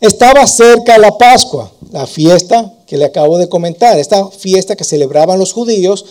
Estaba 0.00 0.46
cerca 0.46 0.98
la 0.98 1.16
Pascua, 1.16 1.72
la 1.90 2.06
fiesta 2.06 2.72
que 2.86 2.96
le 2.96 3.06
acabo 3.06 3.38
de 3.38 3.48
comentar, 3.48 3.98
esta 3.98 4.28
fiesta 4.28 4.76
que 4.76 4.84
celebraban 4.84 5.38
los 5.38 5.52
judíos 5.52 6.04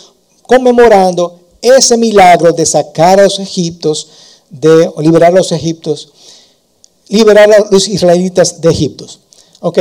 conmemorando 0.47 1.39
ese 1.61 1.97
milagro 1.97 2.51
de 2.51 2.65
sacar 2.65 3.19
a 3.19 3.23
los 3.23 3.39
egipcios 3.39 4.07
de 4.53 4.91
liberar 4.99 5.31
a 5.31 5.37
los 5.37 5.51
egipcios, 5.51 6.09
liberar 7.09 7.51
a 7.51 7.65
los 7.71 7.87
israelitas 7.87 8.61
de 8.61 8.69
Egipto. 8.69 9.07
Ok, 9.59 9.79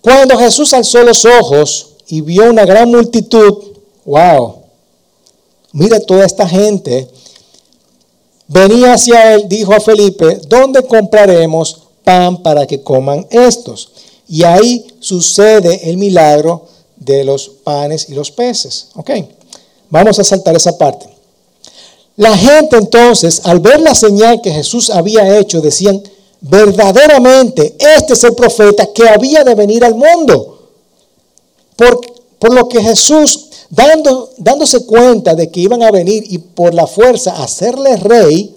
cuando 0.00 0.38
Jesús 0.38 0.72
alzó 0.72 1.02
los 1.02 1.24
ojos 1.26 1.90
y 2.08 2.22
vio 2.22 2.48
una 2.48 2.64
gran 2.64 2.90
multitud, 2.90 3.64
wow, 4.06 4.59
mira 5.72 6.00
toda 6.00 6.24
esta 6.24 6.48
gente, 6.48 7.08
venía 8.48 8.94
hacia 8.94 9.34
él, 9.34 9.44
dijo 9.48 9.72
a 9.72 9.80
Felipe, 9.80 10.40
¿dónde 10.48 10.82
compraremos 10.82 11.82
pan 12.04 12.42
para 12.42 12.66
que 12.66 12.82
coman 12.82 13.26
estos? 13.30 13.92
Y 14.28 14.44
ahí 14.44 14.86
sucede 15.00 15.90
el 15.90 15.96
milagro 15.96 16.66
de 16.96 17.24
los 17.24 17.48
panes 17.48 18.08
y 18.08 18.14
los 18.14 18.30
peces. 18.30 18.88
Ok, 18.94 19.10
vamos 19.88 20.18
a 20.18 20.24
saltar 20.24 20.54
esa 20.56 20.76
parte. 20.76 21.08
La 22.16 22.36
gente 22.36 22.76
entonces, 22.76 23.40
al 23.44 23.60
ver 23.60 23.80
la 23.80 23.94
señal 23.94 24.42
que 24.42 24.52
Jesús 24.52 24.90
había 24.90 25.38
hecho, 25.38 25.60
decían, 25.60 26.02
verdaderamente, 26.40 27.76
este 27.78 28.12
es 28.12 28.24
el 28.24 28.34
profeta 28.34 28.92
que 28.92 29.08
había 29.08 29.42
de 29.42 29.54
venir 29.54 29.84
al 29.84 29.94
mundo. 29.94 30.68
Por, 31.76 32.00
por 32.40 32.52
lo 32.54 32.68
que 32.68 32.82
Jesús, 32.82 33.48
dándose 34.38 34.84
cuenta 34.86 35.36
de 35.36 35.50
que 35.50 35.60
iban 35.60 35.82
a 35.82 35.92
venir 35.92 36.24
y 36.26 36.38
por 36.38 36.74
la 36.74 36.86
fuerza 36.86 37.42
hacerle 37.42 37.96
rey, 37.98 38.56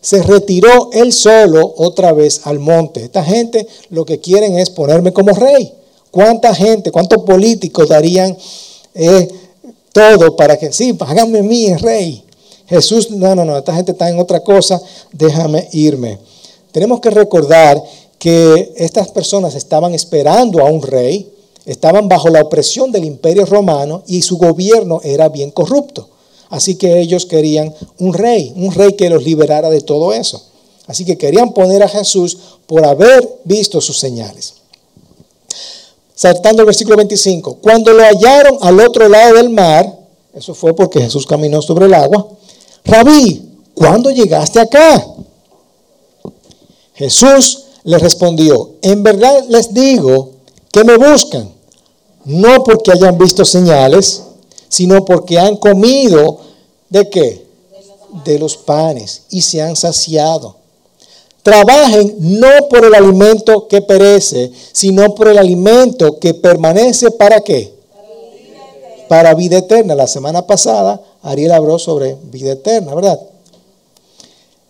se 0.00 0.22
retiró 0.22 0.90
él 0.92 1.12
solo 1.12 1.74
otra 1.76 2.12
vez 2.12 2.42
al 2.44 2.60
monte. 2.60 3.02
Esta 3.02 3.24
gente 3.24 3.66
lo 3.90 4.06
que 4.06 4.20
quieren 4.20 4.56
es 4.56 4.70
ponerme 4.70 5.12
como 5.12 5.32
rey. 5.32 5.72
¿Cuánta 6.12 6.54
gente, 6.54 6.92
cuántos 6.92 7.24
políticos 7.24 7.88
darían 7.88 8.36
eh, 8.94 9.28
todo 9.92 10.36
para 10.36 10.56
que, 10.56 10.72
sí, 10.72 10.96
háganme 11.00 11.42
mí 11.42 11.74
rey? 11.74 12.22
Jesús, 12.68 13.10
no, 13.10 13.34
no, 13.34 13.44
no, 13.44 13.58
esta 13.58 13.74
gente 13.74 13.92
está 13.92 14.08
en 14.08 14.20
otra 14.20 14.40
cosa, 14.40 14.80
déjame 15.12 15.68
irme. 15.72 16.18
Tenemos 16.70 17.00
que 17.00 17.10
recordar 17.10 17.82
que 18.18 18.72
estas 18.76 19.08
personas 19.08 19.56
estaban 19.56 19.92
esperando 19.94 20.64
a 20.64 20.70
un 20.70 20.82
rey, 20.82 21.28
estaban 21.66 22.08
bajo 22.08 22.30
la 22.30 22.40
opresión 22.40 22.92
del 22.92 23.04
imperio 23.04 23.44
romano 23.44 24.02
y 24.06 24.22
su 24.22 24.38
gobierno 24.38 25.00
era 25.04 25.28
bien 25.28 25.50
corrupto. 25.50 26.08
Así 26.48 26.76
que 26.76 27.00
ellos 27.00 27.26
querían 27.26 27.74
un 27.98 28.14
rey, 28.14 28.52
un 28.56 28.72
rey 28.72 28.92
que 28.92 29.10
los 29.10 29.24
liberara 29.24 29.68
de 29.68 29.80
todo 29.80 30.12
eso. 30.12 30.42
Así 30.86 31.04
que 31.04 31.18
querían 31.18 31.52
poner 31.52 31.82
a 31.82 31.88
Jesús 31.88 32.38
por 32.66 32.84
haber 32.84 33.28
visto 33.44 33.80
sus 33.80 33.98
señales. 33.98 34.54
Saltando 36.14 36.62
el 36.62 36.66
versículo 36.66 36.96
25, 36.96 37.58
cuando 37.60 37.92
lo 37.92 38.02
hallaron 38.02 38.58
al 38.62 38.80
otro 38.80 39.08
lado 39.08 39.34
del 39.34 39.50
mar, 39.50 39.98
eso 40.32 40.54
fue 40.54 40.74
porque 40.74 41.00
Jesús 41.00 41.26
caminó 41.26 41.60
sobre 41.60 41.86
el 41.86 41.94
agua, 41.94 42.28
Rabí, 42.84 43.42
¿cuándo 43.74 44.10
llegaste 44.10 44.60
acá? 44.60 45.04
Jesús 46.94 47.64
le 47.84 47.98
respondió, 47.98 48.76
en 48.80 49.02
verdad 49.02 49.44
les 49.48 49.74
digo 49.74 50.30
que 50.72 50.84
me 50.84 50.96
buscan, 50.96 51.55
no 52.26 52.62
porque 52.62 52.92
hayan 52.92 53.16
visto 53.16 53.44
señales, 53.44 54.22
sino 54.68 55.04
porque 55.04 55.38
han 55.38 55.56
comido 55.56 56.38
de 56.90 57.08
qué? 57.08 57.46
De 58.24 58.38
los 58.38 58.56
panes 58.56 59.22
y 59.30 59.42
se 59.42 59.62
han 59.62 59.74
saciado. 59.74 60.56
Trabajen 61.42 62.16
no 62.18 62.68
por 62.68 62.84
el 62.84 62.94
alimento 62.94 63.68
que 63.68 63.80
perece, 63.80 64.50
sino 64.72 65.14
por 65.14 65.28
el 65.28 65.38
alimento 65.38 66.18
que 66.18 66.34
permanece 66.34 67.10
para 67.10 67.40
qué? 67.40 67.72
Para 69.08 69.34
vida 69.34 69.58
eterna. 69.58 69.94
La 69.94 70.08
semana 70.08 70.46
pasada 70.46 71.00
Ariel 71.22 71.52
habló 71.52 71.78
sobre 71.78 72.16
vida 72.30 72.52
eterna, 72.52 72.94
¿verdad? 72.94 73.20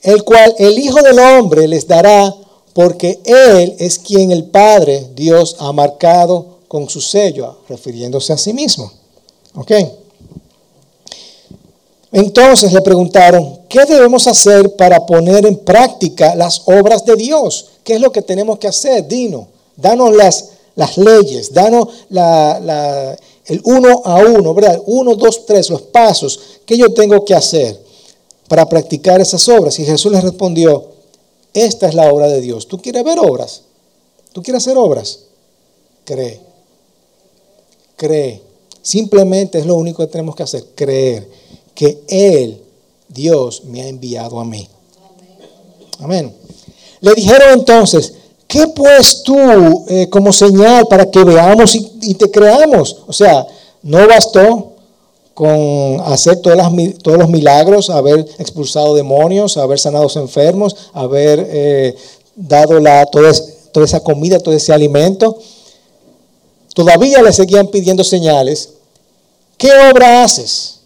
el 0.06 0.22
cual 0.22 0.54
el 0.58 0.78
Hijo 0.78 1.02
del 1.02 1.18
Hombre 1.18 1.66
les 1.66 1.88
dará, 1.88 2.32
porque 2.72 3.18
Él 3.24 3.74
es 3.80 3.98
quien 3.98 4.30
el 4.30 4.44
Padre, 4.44 5.08
Dios, 5.16 5.56
ha 5.58 5.72
marcado 5.72 6.55
con 6.76 6.90
su 6.90 7.00
sello, 7.00 7.56
refiriéndose 7.70 8.34
a 8.34 8.36
sí 8.36 8.52
mismo. 8.52 8.92
¿Ok? 9.54 9.72
Entonces 12.12 12.70
le 12.70 12.82
preguntaron, 12.82 13.60
¿qué 13.66 13.86
debemos 13.86 14.26
hacer 14.26 14.76
para 14.76 15.06
poner 15.06 15.46
en 15.46 15.56
práctica 15.56 16.34
las 16.34 16.60
obras 16.66 17.02
de 17.06 17.16
Dios? 17.16 17.68
¿Qué 17.82 17.94
es 17.94 18.00
lo 18.02 18.12
que 18.12 18.20
tenemos 18.20 18.58
que 18.58 18.68
hacer? 18.68 19.08
Dino, 19.08 19.48
danos 19.74 20.14
las, 20.14 20.50
las 20.74 20.98
leyes, 20.98 21.54
danos 21.54 21.88
el 22.10 23.62
uno 23.64 24.02
a 24.04 24.16
uno, 24.18 24.52
¿verdad? 24.52 24.82
Uno, 24.84 25.14
dos, 25.14 25.46
tres, 25.46 25.70
los 25.70 25.80
pasos 25.80 26.38
que 26.66 26.76
yo 26.76 26.92
tengo 26.92 27.24
que 27.24 27.32
hacer 27.34 27.80
para 28.48 28.68
practicar 28.68 29.18
esas 29.22 29.48
obras. 29.48 29.78
Y 29.78 29.86
Jesús 29.86 30.12
les 30.12 30.22
respondió, 30.22 30.88
esta 31.54 31.88
es 31.88 31.94
la 31.94 32.12
obra 32.12 32.28
de 32.28 32.42
Dios. 32.42 32.68
¿Tú 32.68 32.76
quieres 32.76 33.02
ver 33.02 33.18
obras? 33.18 33.62
¿Tú 34.34 34.42
quieres 34.42 34.62
hacer 34.62 34.76
obras? 34.76 35.20
Cree. 36.04 36.45
Cree. 37.96 38.42
Simplemente 38.82 39.58
es 39.58 39.66
lo 39.66 39.74
único 39.74 40.02
que 40.02 40.12
tenemos 40.12 40.36
que 40.36 40.44
hacer, 40.44 40.64
creer 40.74 41.28
que 41.74 42.02
Él, 42.08 42.62
Dios, 43.08 43.64
me 43.64 43.82
ha 43.82 43.88
enviado 43.88 44.40
a 44.40 44.44
mí. 44.44 44.68
Amén. 46.00 46.34
Le 47.00 47.14
dijeron 47.14 47.50
entonces, 47.52 48.14
¿qué 48.46 48.66
pues 48.68 49.22
tú 49.22 49.84
eh, 49.88 50.08
como 50.08 50.32
señal 50.32 50.86
para 50.88 51.10
que 51.10 51.24
veamos 51.24 51.74
y, 51.74 52.14
te 52.14 52.30
creamos? 52.30 53.04
O 53.06 53.12
sea, 53.12 53.46
no 53.82 54.06
bastó 54.08 54.72
con 55.34 56.00
hacer 56.06 56.40
todas 56.40 56.56
las, 56.56 56.70
todos 57.02 57.18
los 57.18 57.28
milagros, 57.28 57.90
haber 57.90 58.20
expulsado 58.38 58.94
demonios, 58.94 59.56
haber 59.56 59.78
sanado 59.78 60.08
enfermos, 60.14 60.74
haber 60.94 61.46
eh, 61.50 61.94
dado 62.34 62.80
la, 62.80 63.04
toda, 63.06 63.30
toda 63.72 63.84
esa 63.84 64.00
comida, 64.00 64.38
todo 64.38 64.54
ese 64.54 64.72
alimento. 64.72 65.38
Todavía 66.76 67.22
le 67.22 67.32
seguían 67.32 67.68
pidiendo 67.68 68.04
señales. 68.04 68.68
¿Qué 69.56 69.70
obra 69.90 70.22
haces? 70.24 70.80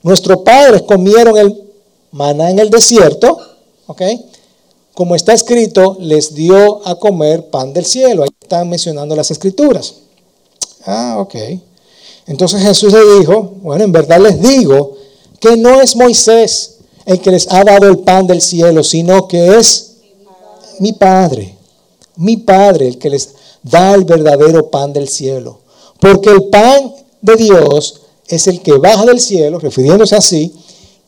Nuestros 0.00 0.42
padres 0.42 0.82
comieron 0.82 1.36
el 1.36 1.60
maná 2.12 2.50
en 2.50 2.60
el 2.60 2.70
desierto, 2.70 3.36
¿ok? 3.88 4.02
Como 4.94 5.16
está 5.16 5.32
escrito, 5.32 5.96
les 5.98 6.36
dio 6.36 6.86
a 6.86 6.94
comer 7.00 7.50
pan 7.50 7.72
del 7.72 7.84
cielo. 7.84 8.22
Ahí 8.22 8.28
están 8.40 8.70
mencionando 8.70 9.16
las 9.16 9.32
escrituras. 9.32 9.94
Ah, 10.86 11.16
ok. 11.18 11.34
Entonces 12.28 12.62
Jesús 12.62 12.92
le 12.92 13.18
dijo, 13.18 13.54
bueno, 13.60 13.82
en 13.82 13.90
verdad 13.90 14.20
les 14.20 14.40
digo 14.40 14.96
que 15.40 15.56
no 15.56 15.80
es 15.80 15.96
Moisés 15.96 16.76
el 17.06 17.20
que 17.20 17.32
les 17.32 17.50
ha 17.50 17.64
dado 17.64 17.88
el 17.88 17.98
pan 17.98 18.28
del 18.28 18.40
cielo, 18.40 18.84
sino 18.84 19.26
que 19.26 19.58
es 19.58 19.96
mi 20.78 20.92
Padre, 20.92 21.56
mi 22.14 22.36
Padre 22.36 22.86
el 22.86 22.98
que 22.98 23.10
les 23.10 23.30
da 23.64 23.94
el 23.94 24.04
verdadero 24.04 24.70
pan 24.70 24.92
del 24.92 25.08
cielo. 25.08 25.58
Porque 25.98 26.30
el 26.30 26.44
pan 26.44 26.94
de 27.20 27.36
Dios 27.36 28.02
es 28.28 28.46
el 28.46 28.60
que 28.60 28.74
baja 28.74 29.04
del 29.06 29.20
cielo, 29.20 29.58
refiriéndose 29.58 30.14
así, 30.14 30.54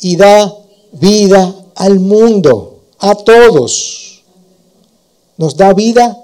y 0.00 0.16
da 0.16 0.52
vida 0.92 1.54
al 1.76 2.00
mundo, 2.00 2.80
a 2.98 3.14
todos. 3.14 4.22
Nos 5.36 5.56
da 5.56 5.72
vida 5.74 6.18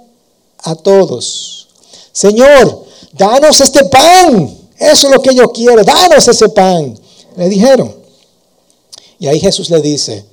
a 0.59 0.75
todos. 0.75 1.69
Señor, 2.13 2.85
danos 3.13 3.61
este 3.61 3.85
pan. 3.85 4.59
Eso 4.79 5.09
es 5.09 5.15
lo 5.15 5.23
que 5.23 5.35
yo 5.35 5.53
quiero, 5.53 5.85
danos 5.85 6.27
ese 6.27 6.49
pan. 6.49 6.99
Le 7.37 7.49
dijeron. 7.49 7.95
Y 9.19 9.29
ahí 9.29 9.39
Jesús 9.39 9.71
le 9.71 9.81
dice 9.81 10.25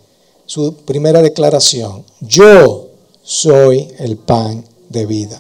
su 0.46 0.74
primera 0.74 1.22
declaración, 1.22 2.04
yo 2.22 2.88
soy 3.22 3.88
el 4.00 4.18
pan 4.18 4.66
de 4.90 5.06
vida. 5.06 5.40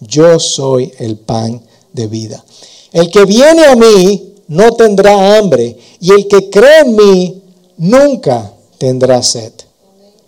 Yo 0.00 0.38
soy 0.38 0.92
el 0.98 1.16
pan 1.16 1.60
de 1.92 2.06
vida. 2.06 2.44
El 2.92 3.10
que 3.10 3.24
viene 3.24 3.64
a 3.66 3.76
mí 3.76 4.34
no 4.48 4.72
tendrá 4.72 5.36
hambre 5.36 5.76
y 6.00 6.12
el 6.12 6.26
que 6.28 6.48
cree 6.50 6.80
en 6.80 6.96
mí 6.96 7.42
nunca 7.76 8.52
tendrá 8.78 9.22
sed. 9.22 9.52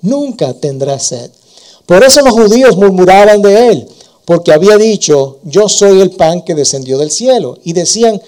Nunca 0.02 0.54
tendrá 0.54 0.98
sed. 0.98 1.30
Por 1.86 2.04
eso 2.04 2.20
los 2.20 2.34
judíos 2.34 2.76
murmuraban 2.76 3.42
de 3.42 3.68
él 3.68 3.88
porque 4.30 4.52
había 4.52 4.76
dicho, 4.76 5.38
yo 5.42 5.68
soy 5.68 6.00
el 6.00 6.12
pan 6.12 6.42
que 6.42 6.54
descendió 6.54 6.98
del 6.98 7.10
cielo. 7.10 7.58
Y 7.64 7.72
decían, 7.72 8.22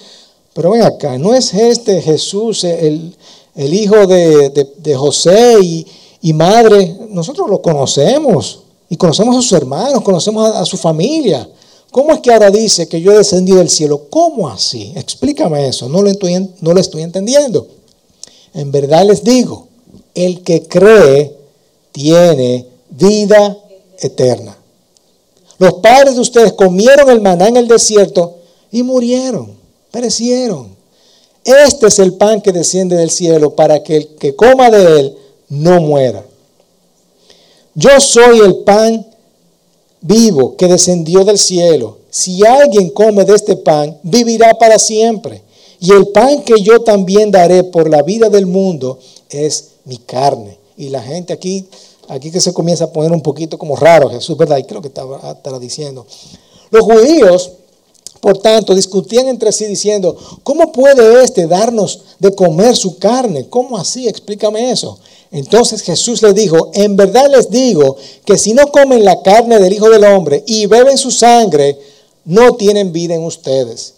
pero 0.53 0.71
ven 0.71 0.81
acá, 0.81 1.17
¿no 1.17 1.33
es 1.33 1.53
este 1.53 2.01
Jesús 2.01 2.65
el, 2.65 3.15
hijo 3.55 4.05
de, 4.05 4.95
José 4.97 5.59
y, 5.61 6.33
madre? 6.33 6.93
Nosotros 7.07 7.49
lo 7.49 7.61
conocemos 7.61 8.62
y 8.93 8.95
conocemos 8.95 9.35
a 9.35 9.41
sus 9.41 9.53
hermanos, 9.53 10.03
conocemos 10.03 10.55
a, 10.55 10.63
su 10.67 10.77
familia. 10.77 11.49
¿Cómo 11.89 12.13
es 12.13 12.19
que 12.19 12.31
ahora 12.31 12.51
dice 12.51 12.87
que 12.87 13.01
yo 13.01 13.11
he 13.11 13.17
descendido 13.17 13.57
del 13.57 13.71
cielo? 13.71 14.03
¿Cómo 14.07 14.47
así? 14.47 14.93
Explícame 14.95 15.67
eso, 15.67 15.89
no 15.89 16.03
lo 16.03 16.11
estoy, 16.11 16.47
no 16.61 16.73
lo 16.73 16.79
estoy 16.79 17.01
entendiendo. 17.01 17.65
En 18.53 18.71
verdad 18.71 19.07
les 19.07 19.23
digo, 19.23 19.67
el 20.13 20.43
que 20.43 20.67
cree 20.67 21.35
tiene 21.91 22.67
vida 22.91 23.57
eterna. 23.97 24.55
Los 25.57 25.73
padres 25.81 26.13
de 26.13 26.21
ustedes 26.21 26.53
comieron 26.53 27.09
el 27.09 27.19
maná 27.19 27.47
en 27.47 27.57
el 27.57 27.67
desierto 27.67 28.35
y 28.71 28.83
murieron, 28.83 29.57
perecieron. 29.89 30.67
Este 31.43 31.87
es 31.87 31.97
el 31.97 32.13
pan 32.13 32.41
que 32.41 32.51
desciende 32.51 32.95
del 32.95 33.09
cielo 33.09 33.55
para 33.55 33.81
que 33.81 33.97
el 33.97 34.07
que 34.19 34.35
coma 34.35 34.69
de 34.69 34.99
él 34.99 35.17
no 35.49 35.81
muera. 35.81 36.23
Yo 37.75 37.99
soy 37.99 38.39
el 38.39 38.57
pan 38.57 39.05
vivo 40.01 40.55
que 40.55 40.67
descendió 40.67 41.23
del 41.23 41.39
cielo. 41.39 41.97
Si 42.09 42.45
alguien 42.45 42.89
come 42.91 43.25
de 43.25 43.33
este 43.33 43.55
pan, 43.55 43.97
vivirá 44.03 44.53
para 44.53 44.77
siempre. 44.77 45.41
Y 45.79 45.91
el 45.91 46.07
pan 46.09 46.43
que 46.43 46.61
yo 46.61 46.81
también 46.81 47.31
daré 47.31 47.63
por 47.63 47.89
la 47.89 48.03
vida 48.03 48.29
del 48.29 48.45
mundo 48.45 48.99
es 49.29 49.71
mi 49.85 49.97
carne. 49.97 50.57
Y 50.77 50.89
la 50.89 51.01
gente 51.01 51.33
aquí, 51.33 51.65
aquí 52.07 52.31
que 52.31 52.39
se 52.39 52.53
comienza 52.53 52.85
a 52.85 52.93
poner 52.93 53.11
un 53.11 53.21
poquito 53.21 53.57
como 53.57 53.75
raro, 53.75 54.09
Jesús, 54.09 54.37
¿verdad? 54.37 54.57
Y 54.57 54.63
creo 54.63 54.81
que 54.81 54.89
estaba, 54.89 55.31
estaba 55.31 55.59
diciendo. 55.59 56.05
Los 56.69 56.83
judíos, 56.83 57.51
por 58.21 58.37
tanto, 58.37 58.75
discutían 58.75 59.27
entre 59.27 59.51
sí 59.51 59.65
diciendo, 59.65 60.15
¿cómo 60.43 60.71
puede 60.71 61.23
éste 61.23 61.47
darnos 61.47 62.01
de 62.19 62.33
comer 62.33 62.75
su 62.75 62.97
carne? 62.97 63.49
¿Cómo 63.49 63.77
así? 63.77 64.07
Explícame 64.07 64.71
eso. 64.71 64.97
Entonces 65.33 65.81
Jesús 65.81 66.21
le 66.21 66.31
dijo, 66.33 66.69
en 66.75 66.95
verdad 66.95 67.27
les 67.35 67.49
digo 67.49 67.97
que 68.23 68.37
si 68.37 68.53
no 68.53 68.67
comen 68.67 69.03
la 69.03 69.23
carne 69.23 69.59
del 69.59 69.73
Hijo 69.73 69.89
del 69.89 70.03
Hombre 70.03 70.43
y 70.45 70.67
beben 70.67 70.95
su 70.95 71.09
sangre, 71.09 71.75
no 72.23 72.53
tienen 72.55 72.91
vida 72.91 73.15
en 73.15 73.23
ustedes. 73.23 73.95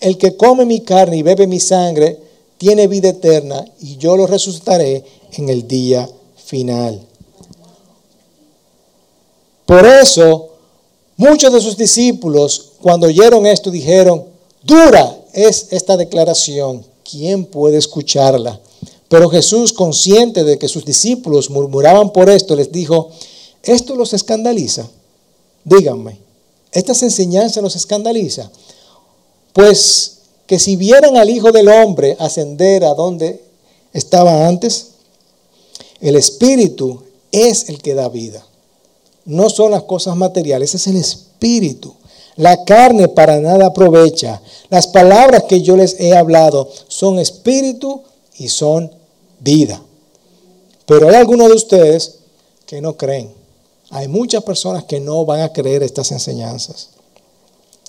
El 0.00 0.16
que 0.16 0.34
come 0.38 0.64
mi 0.64 0.80
carne 0.80 1.18
y 1.18 1.22
bebe 1.22 1.46
mi 1.46 1.60
sangre, 1.60 2.18
tiene 2.56 2.86
vida 2.86 3.10
eterna 3.10 3.66
y 3.80 3.98
yo 3.98 4.16
lo 4.16 4.26
resucitaré 4.26 5.04
en 5.32 5.50
el 5.50 5.68
día 5.68 6.08
final. 6.42 6.98
Por 9.66 9.84
eso, 9.84 10.54
muchos 11.18 11.52
de 11.52 11.60
sus 11.60 11.76
discípulos, 11.76 12.70
cuando 12.80 13.08
oyeron 13.08 13.44
esto, 13.44 13.70
dijeron, 13.70 14.24
dura 14.62 15.18
es 15.34 15.66
esta 15.70 15.98
declaración, 15.98 16.82
¿quién 17.04 17.44
puede 17.44 17.76
escucharla? 17.76 18.58
Pero 19.08 19.30
Jesús, 19.30 19.72
consciente 19.72 20.44
de 20.44 20.58
que 20.58 20.68
sus 20.68 20.84
discípulos 20.84 21.50
murmuraban 21.50 22.12
por 22.12 22.28
esto, 22.28 22.54
les 22.54 22.70
dijo, 22.70 23.10
¿esto 23.62 23.96
los 23.96 24.12
escandaliza? 24.12 24.88
Díganme, 25.64 26.18
¿estas 26.72 27.02
enseñanzas 27.02 27.62
los 27.62 27.74
escandaliza? 27.74 28.50
Pues 29.52 30.18
que 30.46 30.58
si 30.58 30.76
vieran 30.76 31.16
al 31.16 31.30
Hijo 31.30 31.52
del 31.52 31.68
Hombre 31.68 32.16
ascender 32.18 32.84
a 32.84 32.94
donde 32.94 33.42
estaba 33.92 34.46
antes, 34.46 34.88
el 36.00 36.16
Espíritu 36.16 37.02
es 37.32 37.68
el 37.68 37.80
que 37.80 37.94
da 37.94 38.08
vida. 38.08 38.44
No 39.24 39.50
son 39.50 39.72
las 39.72 39.82
cosas 39.82 40.16
materiales, 40.16 40.74
es 40.74 40.86
el 40.86 40.96
Espíritu. 40.96 41.94
La 42.36 42.64
carne 42.64 43.08
para 43.08 43.40
nada 43.40 43.66
aprovecha. 43.66 44.40
Las 44.70 44.86
palabras 44.86 45.44
que 45.48 45.60
yo 45.60 45.76
les 45.76 45.98
he 45.98 46.16
hablado 46.16 46.70
son 46.86 47.18
espíritu 47.18 48.02
y 48.36 48.48
son 48.48 48.92
vida. 49.40 49.82
Pero 50.86 51.08
hay 51.08 51.16
algunos 51.16 51.48
de 51.48 51.54
ustedes 51.54 52.18
que 52.66 52.80
no 52.80 52.96
creen. 52.96 53.32
Hay 53.90 54.08
muchas 54.08 54.42
personas 54.42 54.84
que 54.84 55.00
no 55.00 55.24
van 55.24 55.40
a 55.40 55.52
creer 55.52 55.82
estas 55.82 56.12
enseñanzas. 56.12 56.90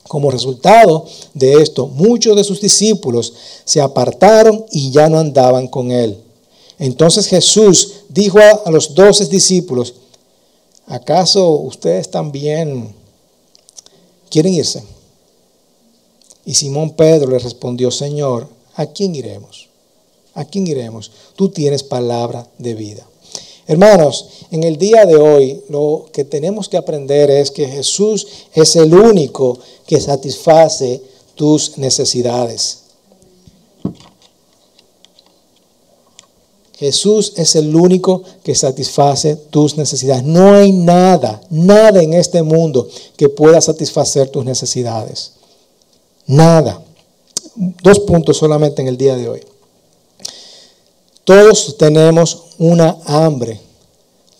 Como 0.08 0.32
resultado 0.32 1.06
de 1.34 1.62
esto, 1.62 1.88
muchos 1.88 2.36
de 2.36 2.44
sus 2.44 2.62
discípulos 2.62 3.34
se 3.64 3.80
apartaron 3.80 4.66
y 4.72 4.92
ya 4.92 5.08
no 5.08 5.20
andaban 5.20 5.68
con 5.68 5.92
él. 5.92 6.18
Entonces 6.80 7.28
Jesús 7.28 8.06
dijo 8.10 8.40
a, 8.40 8.72
los 8.72 8.96
doce 8.96 9.26
discípulos, 9.26 9.94
¿acaso 10.88 11.52
ustedes 11.52 12.10
también 12.10 12.96
quieren 14.30 14.54
irse? 14.54 14.84
Y 16.46 16.56
Simón 16.56 16.96
Pedro 16.96 17.30
le 17.32 17.40
respondió, 17.40 17.92
Señor, 17.92 18.50
¿a 18.76 18.88
quién 18.88 19.14
iremos? 19.14 19.69
¿A 20.34 20.46
quién 20.46 20.68
iremos? 20.68 21.12
Tú 21.36 21.50
tienes 21.50 21.84
palabra 21.84 22.48
de 22.58 22.74
vida. 22.74 23.06
Hermanos, 23.68 24.26
en 24.52 24.64
el 24.64 24.78
día 24.78 25.06
de 25.06 25.16
hoy 25.16 25.62
lo 25.70 26.08
que 26.12 26.24
tenemos 26.24 26.68
que 26.68 26.78
aprender 26.78 27.30
es 27.30 27.52
que 27.52 27.68
Jesús 27.68 28.28
es 28.54 28.76
el 28.76 28.94
único 28.94 29.60
que 29.86 30.02
satisface 30.02 31.02
tus 31.36 31.78
necesidades. 31.78 32.80
Jesús 36.80 37.34
es 37.36 37.56
el 37.56 37.76
único 37.76 38.24
que 38.42 38.56
satisface 38.56 39.36
tus 39.36 39.78
necesidades. 39.78 40.24
No 40.24 40.54
hay 40.54 40.72
nada, 40.72 41.42
nada 41.50 42.02
en 42.02 42.14
este 42.14 42.42
mundo 42.42 42.88
que 43.18 43.28
pueda 43.28 43.60
satisfacer 43.60 44.30
tus 44.30 44.46
necesidades. 44.46 45.34
Nada. 46.26 46.82
Dos 47.84 48.00
puntos 48.00 48.38
solamente 48.38 48.82
en 48.82 48.88
el 48.88 48.98
día 48.98 49.16
de 49.18 49.28
hoy. 49.28 49.42
Todos 51.30 51.78
tenemos 51.78 52.46
una 52.58 52.98
hambre. 53.06 53.60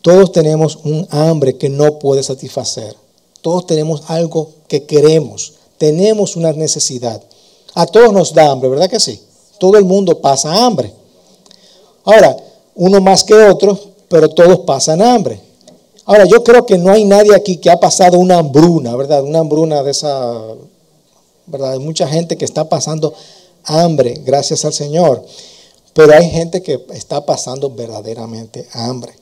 Todos 0.02 0.32
tenemos 0.32 0.80
un 0.84 1.08
hambre 1.12 1.56
que 1.56 1.70
no 1.70 2.00
puede 2.00 2.24
satisfacer. 2.24 2.96
Todos 3.42 3.68
tenemos 3.68 4.02
algo 4.08 4.50
que 4.68 4.86
queremos. 4.86 5.54
Tenemos 5.78 6.36
una 6.36 6.52
necesidad. 6.52 7.22
A 7.76 7.86
todos 7.86 8.12
nos 8.12 8.34
da 8.34 8.50
hambre, 8.50 8.70
¿verdad 8.72 8.90
que 8.90 9.00
sí? 9.00 9.22
Todo 9.60 9.78
el 9.78 9.86
mundo 9.86 10.20
pasa 10.20 10.66
hambre. 10.66 10.92
Ahora, 12.06 12.36
uno 12.74 13.00
más 13.02 13.24
que 13.24 13.36
otro, 13.36 13.80
pero 14.08 14.28
todos 14.28 14.62
pasan 14.62 15.04
hambre. 15.04 15.40
Ahora, 16.06 16.26
yo 16.26 16.44
creo 16.44 16.66
que 16.66 16.80
no 16.80 16.92
hay 16.92 17.06
nadie 17.06 17.36
aquí 17.36 17.58
que 17.58 17.70
ha 17.70 17.80
pasado 17.80 18.18
una 18.18 18.40
hambruna, 18.40 18.96
¿verdad? 18.96 19.22
Una 19.22 19.38
hambruna 19.38 19.84
de 19.84 19.92
esa, 19.92 20.42
¿verdad? 21.46 21.74
Hay 21.74 21.80
mucha 21.80 22.08
gente 22.08 22.36
que 22.36 22.46
está 22.46 22.68
pasando 22.68 23.14
hambre, 23.66 24.16
gracias 24.26 24.66
al 24.66 24.74
Señor. 24.74 25.24
Pero 25.94 26.14
hay 26.14 26.30
gente 26.30 26.62
que 26.62 26.86
está 26.94 27.26
pasando 27.26 27.70
verdaderamente 27.70 28.68
hambre. 28.74 29.14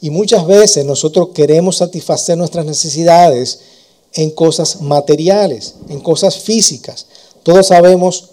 Y 0.00 0.10
muchas 0.10 0.46
veces 0.46 0.84
nosotros 0.84 1.28
queremos 1.34 1.76
satisfacer 1.76 2.36
nuestras 2.38 2.64
necesidades 2.64 3.60
en 4.14 4.30
cosas 4.30 4.80
materiales, 4.80 5.74
en 5.88 6.00
cosas 6.00 6.38
físicas. 6.38 7.06
Todos 7.42 7.66
sabemos 7.68 8.30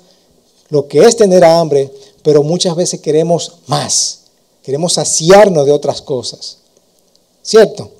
lo 0.70 0.88
que 0.88 1.00
es 1.00 1.16
tener 1.16 1.44
hambre, 1.44 1.92
pero 2.24 2.44
muchas 2.44 2.76
veces 2.76 3.02
queremos 3.02 3.60
más. 3.68 4.20
Queremos 4.64 4.94
saciarnos 4.94 5.66
de 5.66 5.72
otras 5.72 6.02
cosas. 6.02 6.58
¿Cierto? 7.42 7.92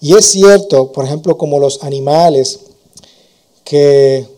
Y 0.00 0.14
es 0.14 0.26
cierto, 0.26 0.92
por 0.92 1.04
ejemplo, 1.04 1.36
como 1.36 1.58
los 1.58 1.82
animales 1.82 2.60
que 3.64 4.35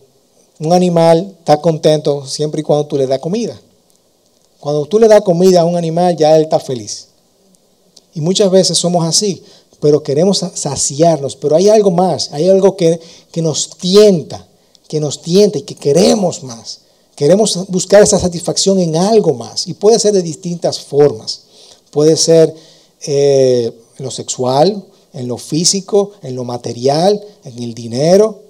un 0.61 0.73
animal 0.73 1.37
está 1.39 1.61
contento 1.61 2.27
siempre 2.27 2.61
y 2.61 2.65
cuando 2.65 2.87
tú 2.87 2.97
le 2.97 3.07
das 3.07 3.21
comida. 3.21 3.59
Cuando 4.61 4.87
tú 4.87 4.99
le 4.99 5.07
das 5.07 5.23
comida 5.23 5.61
a 5.61 5.65
un 5.65 5.77
animal, 5.77 6.17
ya 6.17 6.37
él 6.37 6.43
está 6.43 6.59
feliz. 6.59 7.09
Y 8.15 8.21
muchas 8.21 8.51
veces 8.51 8.77
somos 8.77 9.07
así, 9.07 9.43
pero 9.81 10.03
queremos 10.03 10.45
saciarnos. 10.55 11.37
Pero 11.37 11.55
hay 11.55 11.69
algo 11.69 11.91
más, 11.91 12.33
hay 12.33 12.49
algo 12.49 12.77
que, 12.77 12.99
que 13.31 13.41
nos 13.41 13.71
tienta, 13.71 14.47
que 14.89 14.99
nos 14.99 15.23
tienta 15.23 15.59
y 15.59 15.63
que 15.63 15.77
queremos 15.77 16.43
más. 16.43 16.81
Queremos 17.15 17.67
buscar 17.69 18.03
esa 18.03 18.19
satisfacción 18.19 18.81
en 18.81 18.97
algo 18.97 19.35
más. 19.35 19.69
Y 19.69 19.75
puede 19.75 19.99
ser 20.01 20.13
de 20.13 20.23
distintas 20.23 20.81
formas. 20.81 21.43
Puede 21.91 22.17
ser 22.17 22.53
eh, 23.07 23.73
en 23.97 24.05
lo 24.05 24.11
sexual, 24.11 24.85
en 25.13 25.29
lo 25.29 25.39
físico, 25.39 26.13
en 26.23 26.35
lo 26.35 26.45
material, 26.45 27.21
en 27.45 27.63
el 27.63 27.75
dinero. 27.75 28.41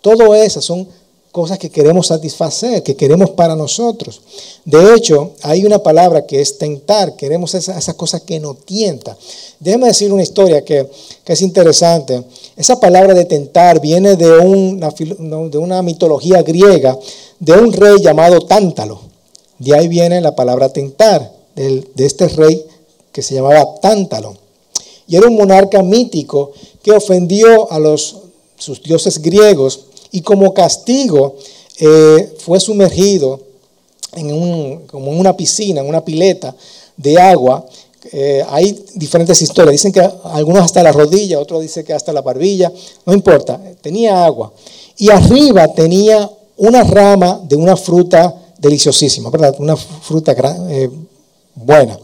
Todo 0.00 0.34
eso 0.34 0.60
son 0.60 0.88
cosas 1.36 1.58
que 1.58 1.68
queremos 1.68 2.06
satisfacer, 2.06 2.82
que 2.82 2.96
queremos 2.96 3.28
para 3.28 3.54
nosotros. 3.54 4.22
De 4.64 4.94
hecho, 4.94 5.32
hay 5.42 5.66
una 5.66 5.82
palabra 5.82 6.24
que 6.24 6.40
es 6.40 6.56
tentar, 6.56 7.14
queremos 7.14 7.54
esas 7.54 7.76
esa 7.76 7.92
cosas 7.92 8.22
que 8.22 8.40
nos 8.40 8.64
tienta. 8.64 9.14
Déjeme 9.60 9.88
decir 9.88 10.10
una 10.14 10.22
historia 10.22 10.64
que, 10.64 10.88
es 11.26 11.42
interesante. 11.42 12.22
Esa 12.56 12.80
palabra 12.80 13.12
de 13.12 13.26
tentar 13.26 13.82
viene 13.82 14.16
de 14.16 14.30
una, 14.38 15.82
mitología 15.82 16.40
griega, 16.40 16.98
de 17.38 17.52
un 17.52 17.70
rey 17.70 18.00
llamado 18.00 18.40
Tántalo. 18.40 18.98
De 19.58 19.76
ahí 19.76 19.88
viene 19.88 20.22
la 20.22 20.34
palabra 20.34 20.70
tentar, 20.70 21.30
de, 21.54 21.86
de 21.94 22.06
este 22.06 22.28
rey 22.28 22.64
que 23.12 23.20
se 23.20 23.34
llamaba 23.34 23.78
Tántalo. 23.82 24.38
Y 25.06 25.16
era 25.16 25.28
un 25.28 25.36
monarca 25.36 25.82
mítico 25.82 26.52
que 26.82 26.92
ofendió 26.92 27.70
a 27.70 27.78
los, 27.78 28.20
sus 28.56 28.82
dioses 28.82 29.20
griegos 29.20 29.80
y 30.16 30.22
como 30.22 30.54
castigo 30.54 31.36
eh, 31.78 32.36
fue 32.38 32.58
sumergido 32.58 33.38
como 34.86 35.12
en 35.12 35.20
una 35.20 35.36
piscina, 35.36 35.82
en 35.82 35.86
una 35.86 36.02
pileta 36.02 36.56
de 36.96 37.20
agua. 37.20 37.66
Eh, 38.10 38.42
hay 38.48 38.86
diferentes 38.94 39.42
historias. 39.42 39.72
Dicen 39.72 39.92
que 39.92 40.00
algunos 40.24 40.64
hasta 40.64 40.82
la 40.82 40.90
rodilla, 40.90 41.38
otros 41.38 41.60
dicen 41.60 41.84
que 41.84 41.92
hasta 41.92 42.14
la 42.14 42.22
barbilla. 42.22 42.72
No 43.04 43.12
importa, 43.12 43.60
tenía 43.82 44.24
agua. 44.24 44.54
Y 44.96 45.10
arriba 45.10 45.68
tenía 45.68 46.30
una 46.56 46.82
rama 46.82 47.42
de 47.46 47.56
una 47.56 47.76
fruta 47.76 48.34
deliciosísima, 48.56 49.28
¿verdad? 49.28 49.54
Una 49.58 49.76
fruta 49.76 50.34
eh, 50.70 50.88
buena. 51.56 51.98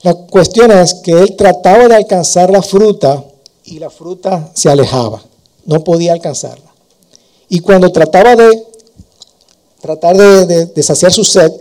La 0.00 0.14
cuestión 0.14 0.70
es 0.70 0.94
que 0.94 1.12
él 1.12 1.36
trataba 1.36 1.88
de 1.88 1.96
alcanzar 1.96 2.48
la 2.48 2.62
fruta 2.62 3.22
y 3.64 3.78
la 3.78 3.90
fruta 3.90 4.50
se 4.54 4.70
alejaba 4.70 5.22
no 5.70 5.84
podía 5.84 6.12
alcanzarla. 6.12 6.69
Y 7.50 7.60
cuando 7.60 7.92
trataba 7.92 8.36
de 8.36 8.64
tratar 9.82 10.16
de, 10.16 10.82
saciar 10.82 11.12
su 11.12 11.24
sed, 11.24 11.52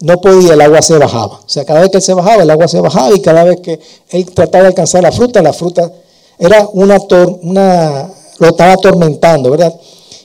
no 0.00 0.20
podía, 0.20 0.54
el 0.54 0.60
agua 0.60 0.80
se 0.80 0.96
bajaba. 0.96 1.40
O 1.44 1.48
sea, 1.48 1.64
cada 1.64 1.80
vez 1.80 1.90
que 1.90 1.96
él 1.98 2.02
se 2.02 2.14
bajaba, 2.14 2.42
el 2.42 2.50
agua 2.50 2.68
se 2.68 2.80
bajaba 2.80 3.14
y 3.14 3.20
cada 3.20 3.44
vez 3.44 3.60
que 3.60 3.80
él 4.10 4.24
trataba 4.26 4.62
de 4.62 4.68
alcanzar 4.68 5.02
la 5.02 5.12
fruta, 5.12 5.42
la 5.42 5.52
fruta 5.52 5.92
era 6.38 6.68
una, 6.72 6.98
una 7.42 8.10
lo 8.38 8.48
estaba 8.48 8.72
atormentando, 8.72 9.50
¿verdad? 9.50 9.74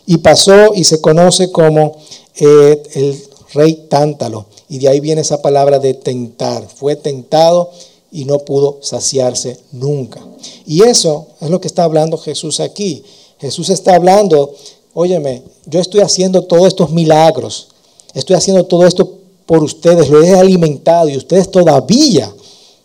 Y 0.05 0.17
pasó 0.17 0.73
y 0.73 0.83
se 0.83 1.01
conoce 1.01 1.51
como 1.51 1.97
eh, 2.35 2.81
el 2.93 3.23
rey 3.53 3.87
Tántalo. 3.89 4.45
Y 4.69 4.77
de 4.79 4.89
ahí 4.89 4.99
viene 4.99 5.21
esa 5.21 5.41
palabra 5.41 5.79
de 5.79 5.95
tentar. 5.95 6.63
Fue 6.67 6.95
tentado 6.95 7.71
y 8.11 8.25
no 8.25 8.39
pudo 8.39 8.79
saciarse 8.81 9.59
nunca. 9.71 10.21
Y 10.65 10.83
eso 10.83 11.27
es 11.41 11.49
lo 11.49 11.59
que 11.59 11.67
está 11.67 11.83
hablando 11.83 12.17
Jesús 12.17 12.59
aquí. 12.59 13.03
Jesús 13.39 13.69
está 13.69 13.95
hablando, 13.95 14.53
óyeme, 14.93 15.43
yo 15.65 15.79
estoy 15.79 16.01
haciendo 16.01 16.43
todos 16.43 16.67
estos 16.67 16.89
milagros, 16.89 17.67
estoy 18.13 18.35
haciendo 18.35 18.65
todo 18.65 18.85
esto 18.85 19.17
por 19.45 19.63
ustedes, 19.63 20.09
lo 20.09 20.23
he 20.23 20.33
alimentado 20.35 21.07
y 21.09 21.17
ustedes 21.17 21.49
todavía, 21.49 22.33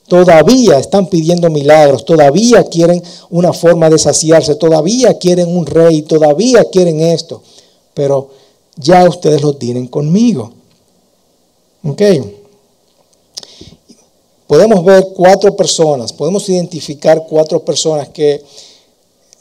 todavía 0.09 0.79
están 0.79 1.07
pidiendo 1.07 1.49
milagros, 1.51 2.05
todavía 2.05 2.65
quieren 2.65 3.03
una 3.31 3.53
forma 3.53 3.89
de 3.89 3.99
saciarse, 3.99 4.55
todavía 4.57 5.19
quieren 5.19 5.57
un 5.57 5.67
rey, 5.67 6.03
todavía 6.03 6.65
quieren 6.71 7.01
esto, 7.01 7.43
pero 7.95 8.31
ya 8.77 9.09
ustedes 9.09 9.43
lo 9.43 9.55
tienen 9.55 9.87
conmigo. 9.87 10.53
¿Ok? 11.85 12.03
Podemos 14.47 14.85
ver 14.85 15.09
cuatro 15.17 15.57
personas, 15.57 16.13
podemos 16.13 16.49
identificar 16.49 17.25
cuatro 17.29 17.65
personas 17.65 18.11
que 18.11 18.43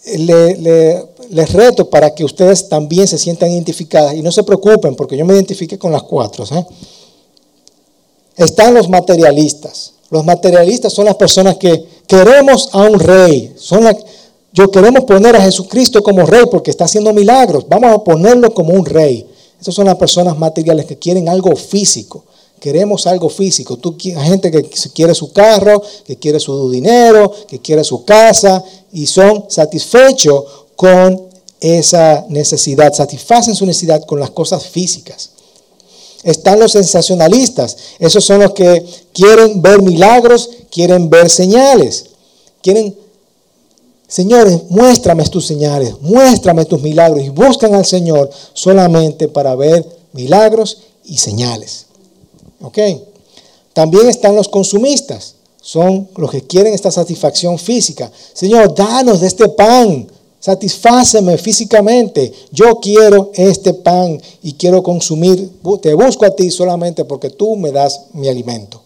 les 0.03 1.53
reto 1.53 1.89
para 1.89 2.13
que 2.13 2.23
ustedes 2.23 2.67
también 2.67 3.07
se 3.07 3.17
sientan 3.17 3.51
identificadas 3.51 4.15
y 4.15 4.21
no 4.21 4.31
se 4.31 4.43
preocupen 4.43 4.95
porque 4.95 5.17
yo 5.17 5.25
me 5.25 5.33
identifique 5.33 5.77
con 5.77 5.91
las 5.91 6.03
cuatro. 6.03 6.43
¿eh? 6.51 6.65
Están 8.35 8.73
los 8.73 8.89
materialistas. 8.89 9.93
Los 10.09 10.25
materialistas 10.25 10.91
son 10.91 11.05
las 11.05 11.15
personas 11.15 11.57
que 11.57 11.85
queremos 12.07 12.69
a 12.73 12.79
un 12.79 12.99
rey. 12.99 13.53
Son 13.57 13.85
yo 14.53 14.69
queremos 14.69 15.05
poner 15.05 15.35
a 15.35 15.41
Jesucristo 15.41 16.03
como 16.03 16.25
rey 16.25 16.43
porque 16.51 16.71
está 16.71 16.85
haciendo 16.85 17.13
milagros. 17.13 17.65
Vamos 17.69 17.93
a 17.93 18.03
ponerlo 18.03 18.53
como 18.53 18.73
un 18.73 18.85
rey. 18.85 19.25
Esas 19.59 19.73
son 19.73 19.85
las 19.85 19.95
personas 19.95 20.37
materiales 20.37 20.85
que 20.85 20.97
quieren 20.97 21.29
algo 21.29 21.55
físico. 21.55 22.25
Queremos 22.61 23.07
algo 23.07 23.27
físico. 23.27 23.77
Tú, 23.77 23.97
hay 24.03 24.29
gente 24.29 24.51
que 24.51 24.61
quiere 24.93 25.15
su 25.15 25.33
carro, 25.33 25.81
que 26.05 26.17
quiere 26.17 26.39
su 26.39 26.69
dinero, 26.69 27.33
que 27.47 27.57
quiere 27.57 27.83
su 27.83 28.05
casa 28.05 28.63
y 28.93 29.07
son 29.07 29.45
satisfechos 29.49 30.43
con 30.75 31.23
esa 31.59 32.23
necesidad, 32.29 32.93
satisfacen 32.93 33.55
su 33.55 33.65
necesidad 33.65 34.05
con 34.05 34.19
las 34.19 34.29
cosas 34.29 34.67
físicas. 34.67 35.31
Están 36.21 36.59
los 36.59 36.73
sensacionalistas, 36.73 37.77
esos 37.97 38.23
son 38.23 38.41
los 38.41 38.51
que 38.51 38.85
quieren 39.11 39.59
ver 39.59 39.81
milagros, 39.81 40.51
quieren 40.69 41.09
ver 41.09 41.31
señales, 41.31 42.11
quieren, 42.61 42.95
señores, 44.07 44.59
muéstrame 44.69 45.23
tus 45.25 45.47
señales, 45.47 45.95
muéstrame 45.99 46.65
tus 46.65 46.79
milagros 46.79 47.23
y 47.23 47.29
buscan 47.29 47.73
al 47.73 47.87
Señor 47.87 48.29
solamente 48.53 49.27
para 49.29 49.55
ver 49.55 49.83
milagros 50.13 50.83
y 51.05 51.17
señales. 51.17 51.87
¿Ok? 52.61 52.77
También 53.73 54.09
están 54.09 54.35
los 54.35 54.49
consumistas. 54.49 55.35
Son 55.61 56.09
los 56.17 56.31
que 56.31 56.41
quieren 56.41 56.73
esta 56.73 56.91
satisfacción 56.91 57.59
física. 57.59 58.11
Señor, 58.33 58.73
danos 58.73 59.21
de 59.21 59.27
este 59.27 59.47
pan. 59.49 60.07
Satisfáceme 60.39 61.37
físicamente. 61.37 62.33
Yo 62.51 62.79
quiero 62.81 63.31
este 63.35 63.75
pan 63.75 64.19
y 64.41 64.53
quiero 64.53 64.81
consumir. 64.81 65.51
Te 65.81 65.93
busco 65.93 66.25
a 66.25 66.31
ti 66.31 66.49
solamente 66.49 67.05
porque 67.05 67.29
tú 67.29 67.55
me 67.55 67.71
das 67.71 68.01
mi 68.13 68.27
alimento. 68.27 68.81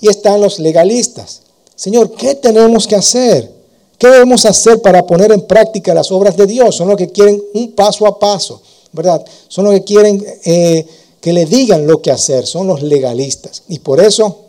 Y 0.00 0.08
están 0.08 0.40
los 0.40 0.58
legalistas. 0.58 1.40
Señor, 1.74 2.12
¿qué 2.12 2.34
tenemos 2.34 2.86
que 2.86 2.96
hacer? 2.96 3.50
¿Qué 3.96 4.08
debemos 4.08 4.44
hacer 4.44 4.82
para 4.82 5.06
poner 5.06 5.32
en 5.32 5.46
práctica 5.46 5.94
las 5.94 6.12
obras 6.12 6.36
de 6.36 6.46
Dios? 6.46 6.76
Son 6.76 6.88
los 6.88 6.96
que 6.96 7.08
quieren 7.08 7.42
un 7.54 7.72
paso 7.72 8.06
a 8.06 8.18
paso, 8.18 8.60
¿verdad? 8.92 9.24
Son 9.48 9.64
los 9.64 9.74
que 9.74 9.84
quieren 9.84 10.24
eh, 10.44 10.86
que 11.22 11.32
le 11.32 11.46
digan 11.46 11.86
lo 11.86 12.02
que 12.02 12.10
hacer, 12.10 12.46
son 12.46 12.66
los 12.66 12.82
legalistas. 12.82 13.62
Y 13.68 13.78
por 13.78 14.00
eso 14.00 14.40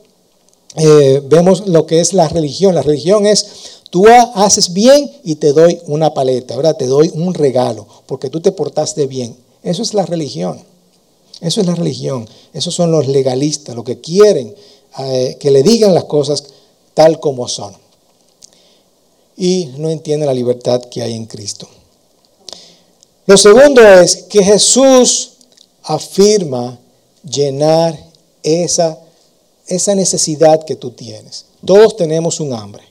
eh, 0.76 1.22
vemos 1.24 1.68
lo 1.68 1.86
que 1.86 2.02
es 2.02 2.14
la 2.14 2.28
religión. 2.28 2.74
La 2.74 2.82
religión 2.82 3.28
es, 3.28 3.46
tú 3.92 4.06
haces 4.34 4.74
bien 4.74 5.10
y 5.24 5.36
te 5.36 5.54
doy 5.54 5.80
una 5.86 6.14
paleta, 6.16 6.58
¿verdad? 6.58 6.76
Te 6.76 6.88
doy 6.88 7.12
un 7.14 7.36
regalo, 7.36 7.88
porque 8.08 8.30
tú 8.30 8.42
te 8.42 8.52
portaste 8.52 9.06
bien. 9.06 9.38
Eso 9.62 9.84
es 9.84 9.94
la 9.94 10.06
religión. 10.06 10.60
Eso 11.42 11.62
es 11.62 11.68
la 11.68 11.76
religión. 11.76 12.28
Esos 12.54 12.74
son 12.74 12.92
los 12.92 13.08
legalistas, 13.08 13.76
los 13.76 13.86
que 13.86 14.02
quieren 14.02 14.56
eh, 15.00 15.38
que 15.40 15.52
le 15.52 15.62
digan 15.62 15.94
las 15.94 16.06
cosas 16.06 16.44
tal 16.96 17.20
como 17.20 17.48
son. 17.48 17.74
Y 19.38 19.70
no 19.78 19.90
entienden 19.90 20.28
la 20.28 20.34
libertad 20.34 20.82
que 20.86 21.04
hay 21.04 21.14
en 21.14 21.26
Cristo. 21.26 21.68
Lo 23.28 23.38
segundo 23.38 23.82
es 23.82 24.24
que 24.24 24.44
Jesús 24.44 25.33
afirma 25.84 26.80
llenar 27.24 27.98
esa, 28.42 29.00
esa 29.68 29.96
necesidad 29.96 30.64
que 30.64 30.76
tú 30.76 30.92
tienes. 30.92 31.46
Todos 31.66 31.96
tenemos 31.96 32.40
un 32.40 32.54
hambre. 32.54 32.84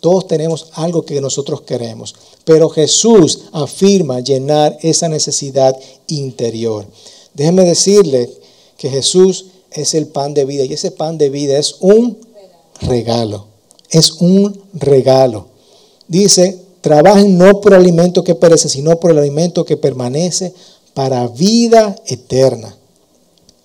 Todos 0.00 0.26
tenemos 0.26 0.68
algo 0.74 1.04
que 1.04 1.20
nosotros 1.20 1.62
queremos. 1.62 2.14
Pero 2.44 2.68
Jesús 2.68 3.44
afirma 3.52 4.20
llenar 4.20 4.76
esa 4.82 5.08
necesidad 5.08 5.74
interior. 6.08 6.86
Déjeme 7.32 7.64
decirle 7.64 8.30
que 8.76 8.90
Jesús 8.90 9.46
es 9.70 9.94
el 9.94 10.06
pan 10.06 10.34
de 10.34 10.44
vida 10.44 10.64
y 10.64 10.74
ese 10.74 10.90
pan 10.90 11.16
de 11.16 11.30
vida 11.30 11.58
es 11.58 11.76
un 11.80 12.18
regalo. 12.82 13.46
Es 13.90 14.12
un 14.20 14.60
regalo. 14.74 15.46
Dice, 16.06 16.58
trabajen 16.80 17.38
no 17.38 17.60
por 17.62 17.72
alimento 17.72 18.22
que 18.24 18.34
perece, 18.34 18.68
sino 18.68 19.00
por 19.00 19.10
el 19.10 19.18
alimento 19.18 19.64
que 19.64 19.78
permanece 19.78 20.52
para 20.94 21.26
vida 21.28 21.94
eterna. 22.06 22.74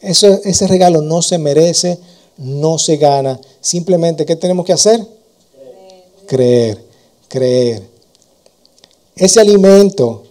Ese 0.02 0.68
regalo 0.68 1.02
no 1.02 1.22
se 1.22 1.38
merece, 1.38 2.00
no 2.38 2.78
se 2.78 2.98
gana. 2.98 3.39
Simplemente, 3.62 4.26
¿qué 4.26 4.36
tenemos 4.36 4.65
que 4.65 4.74
hacer? 4.74 5.06
Creer, 6.26 6.84
creer. 7.28 7.84
Ese 9.15 9.39
alimento 9.39 10.24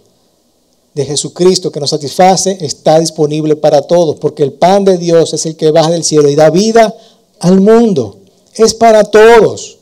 de 0.93 1.05
Jesucristo 1.05 1.71
que 1.71 1.79
nos 1.79 1.91
satisface 1.91 2.57
está 2.61 2.99
disponible 2.99 3.55
para 3.55 3.83
todos, 3.83 4.17
porque 4.17 4.43
el 4.43 4.53
pan 4.53 4.83
de 4.83 4.97
Dios 4.97 5.33
es 5.33 5.45
el 5.45 5.55
que 5.55 5.71
baja 5.71 5.91
del 5.91 6.03
cielo 6.03 6.29
y 6.29 6.35
da 6.35 6.49
vida 6.49 6.93
al 7.39 7.61
mundo. 7.61 8.17
Es 8.55 8.73
para 8.73 9.03
todos, 9.03 9.77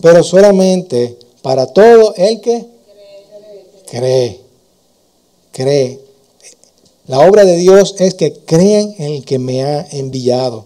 pero 0.00 0.22
solamente 0.22 1.18
para 1.42 1.66
todo 1.66 2.14
el 2.16 2.40
que 2.40 2.64
cree. 3.90 4.40
Cree. 5.52 6.05
La 7.06 7.20
obra 7.20 7.44
de 7.44 7.56
Dios 7.56 7.94
es 7.98 8.14
que 8.14 8.32
crean 8.32 8.94
en 8.98 9.12
el 9.12 9.24
que 9.24 9.38
me 9.38 9.62
ha 9.64 9.86
enviado 9.92 10.64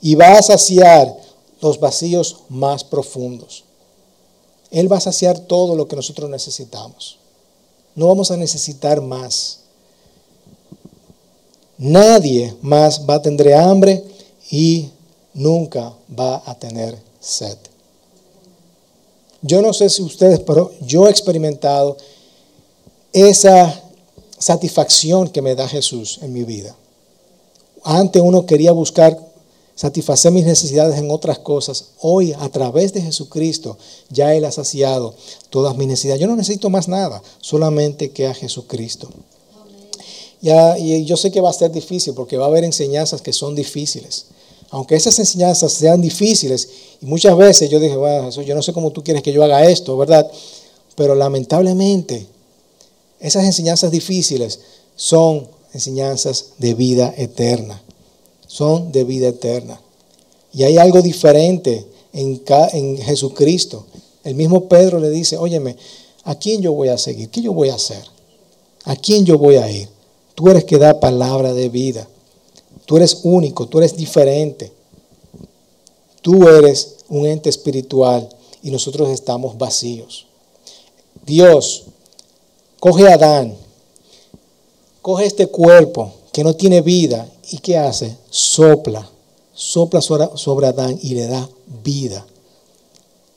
y 0.00 0.14
va 0.14 0.38
a 0.38 0.42
saciar 0.42 1.16
los 1.60 1.78
vacíos 1.78 2.38
más 2.48 2.82
profundos. 2.82 3.64
Él 4.70 4.90
va 4.90 4.96
a 4.96 5.00
saciar 5.00 5.38
todo 5.38 5.76
lo 5.76 5.86
que 5.86 5.96
nosotros 5.96 6.28
necesitamos. 6.30 7.18
No 7.94 8.08
vamos 8.08 8.30
a 8.30 8.36
necesitar 8.36 9.00
más. 9.00 9.58
Nadie 11.76 12.54
más 12.62 13.08
va 13.08 13.14
a 13.14 13.22
tener 13.22 13.54
hambre 13.54 14.02
y 14.50 14.90
nunca 15.34 15.92
va 16.18 16.42
a 16.46 16.58
tener 16.58 16.96
sed. 17.20 17.56
Yo 19.42 19.62
no 19.62 19.72
sé 19.72 19.88
si 19.88 20.02
ustedes, 20.02 20.40
pero 20.40 20.72
yo 20.82 21.06
he 21.06 21.10
experimentado 21.10 21.96
esa 23.12 23.82
satisfacción 24.40 25.28
que 25.28 25.42
me 25.42 25.54
da 25.54 25.68
Jesús 25.68 26.18
en 26.22 26.32
mi 26.32 26.42
vida. 26.42 26.74
Antes 27.84 28.20
uno 28.20 28.46
quería 28.46 28.72
buscar 28.72 29.16
satisfacer 29.74 30.32
mis 30.32 30.44
necesidades 30.44 30.98
en 30.98 31.10
otras 31.10 31.38
cosas. 31.38 31.92
Hoy, 32.00 32.32
a 32.38 32.48
través 32.48 32.92
de 32.92 33.02
Jesucristo, 33.02 33.78
ya 34.08 34.34
Él 34.34 34.44
ha 34.44 34.52
saciado 34.52 35.14
todas 35.50 35.76
mis 35.76 35.88
necesidades. 35.88 36.20
Yo 36.20 36.26
no 36.26 36.36
necesito 36.36 36.68
más 36.68 36.88
nada, 36.88 37.22
solamente 37.40 38.10
que 38.10 38.26
a 38.26 38.34
Jesucristo. 38.34 39.08
Ya, 40.42 40.78
y 40.78 41.04
yo 41.04 41.16
sé 41.16 41.30
que 41.30 41.40
va 41.40 41.50
a 41.50 41.54
ser 41.54 41.70
difícil 41.70 42.14
porque 42.14 42.36
va 42.36 42.46
a 42.46 42.48
haber 42.48 42.64
enseñanzas 42.64 43.20
que 43.22 43.32
son 43.32 43.54
difíciles. 43.54 44.26
Aunque 44.70 44.94
esas 44.94 45.18
enseñanzas 45.18 45.72
sean 45.72 46.00
difíciles, 46.00 46.68
y 47.02 47.06
muchas 47.06 47.36
veces 47.36 47.68
yo 47.68 47.78
dije, 47.78 47.96
bueno, 47.96 48.26
Jesús, 48.26 48.46
yo 48.46 48.54
no 48.54 48.62
sé 48.62 48.72
cómo 48.72 48.90
tú 48.90 49.02
quieres 49.02 49.22
que 49.22 49.32
yo 49.32 49.44
haga 49.44 49.64
esto, 49.68 49.96
¿verdad? 49.96 50.30
Pero 50.94 51.14
lamentablemente 51.14 52.26
esas 53.20 53.44
enseñanzas 53.44 53.90
difíciles 53.90 54.60
son 54.96 55.46
enseñanzas 55.72 56.54
de 56.58 56.74
vida 56.74 57.14
eterna. 57.16 57.80
Son 58.46 58.90
de 58.90 59.04
vida 59.04 59.28
eterna. 59.28 59.80
Y 60.52 60.64
hay 60.64 60.78
algo 60.78 61.02
diferente 61.02 61.86
en, 62.12 62.98
Jesucristo. 62.98 63.86
El 64.24 64.34
mismo 64.34 64.68
Pedro 64.68 64.98
le 64.98 65.10
dice, 65.10 65.36
óyeme, 65.36 65.76
¿a 66.24 66.34
quién 66.34 66.60
yo 66.60 66.72
voy 66.72 66.88
a 66.88 66.98
seguir? 66.98 67.30
¿Qué 67.30 67.40
yo 67.40 67.52
voy 67.52 67.68
a 67.68 67.74
hacer? 67.74 68.02
¿A 68.84 68.96
quién 68.96 69.24
yo 69.24 69.38
voy 69.38 69.56
a 69.56 69.70
ir? 69.70 69.88
Tú 70.34 70.48
eres 70.48 70.64
que 70.64 70.78
da 70.78 70.98
palabra 70.98 71.52
de 71.52 71.68
vida. 71.68 72.08
Tú 72.86 72.96
eres 72.96 73.20
único, 73.22 73.68
tú 73.68 73.78
eres 73.78 73.96
diferente. 73.96 74.72
Tú 76.22 76.48
eres 76.48 76.96
un 77.08 77.26
ente 77.26 77.48
espiritual 77.48 78.28
y 78.62 78.70
nosotros 78.70 79.10
estamos 79.10 79.56
vacíos. 79.56 80.26
Dios 81.24 81.84
coge 82.80 83.08
a 83.08 83.14
Adán, 83.14 83.54
coge 85.02 85.26
este 85.26 85.46
cuerpo 85.46 86.12
que 86.32 86.42
no 86.42 86.56
tiene 86.56 86.80
vida 86.80 87.30
y 87.50 87.58
¿qué 87.58 87.76
hace? 87.76 88.16
Sopla, 88.30 89.08
sopla 89.54 90.00
sobre 90.00 90.66
Adán 90.66 90.98
y 91.02 91.14
le 91.14 91.26
da 91.26 91.48
vida. 91.84 92.26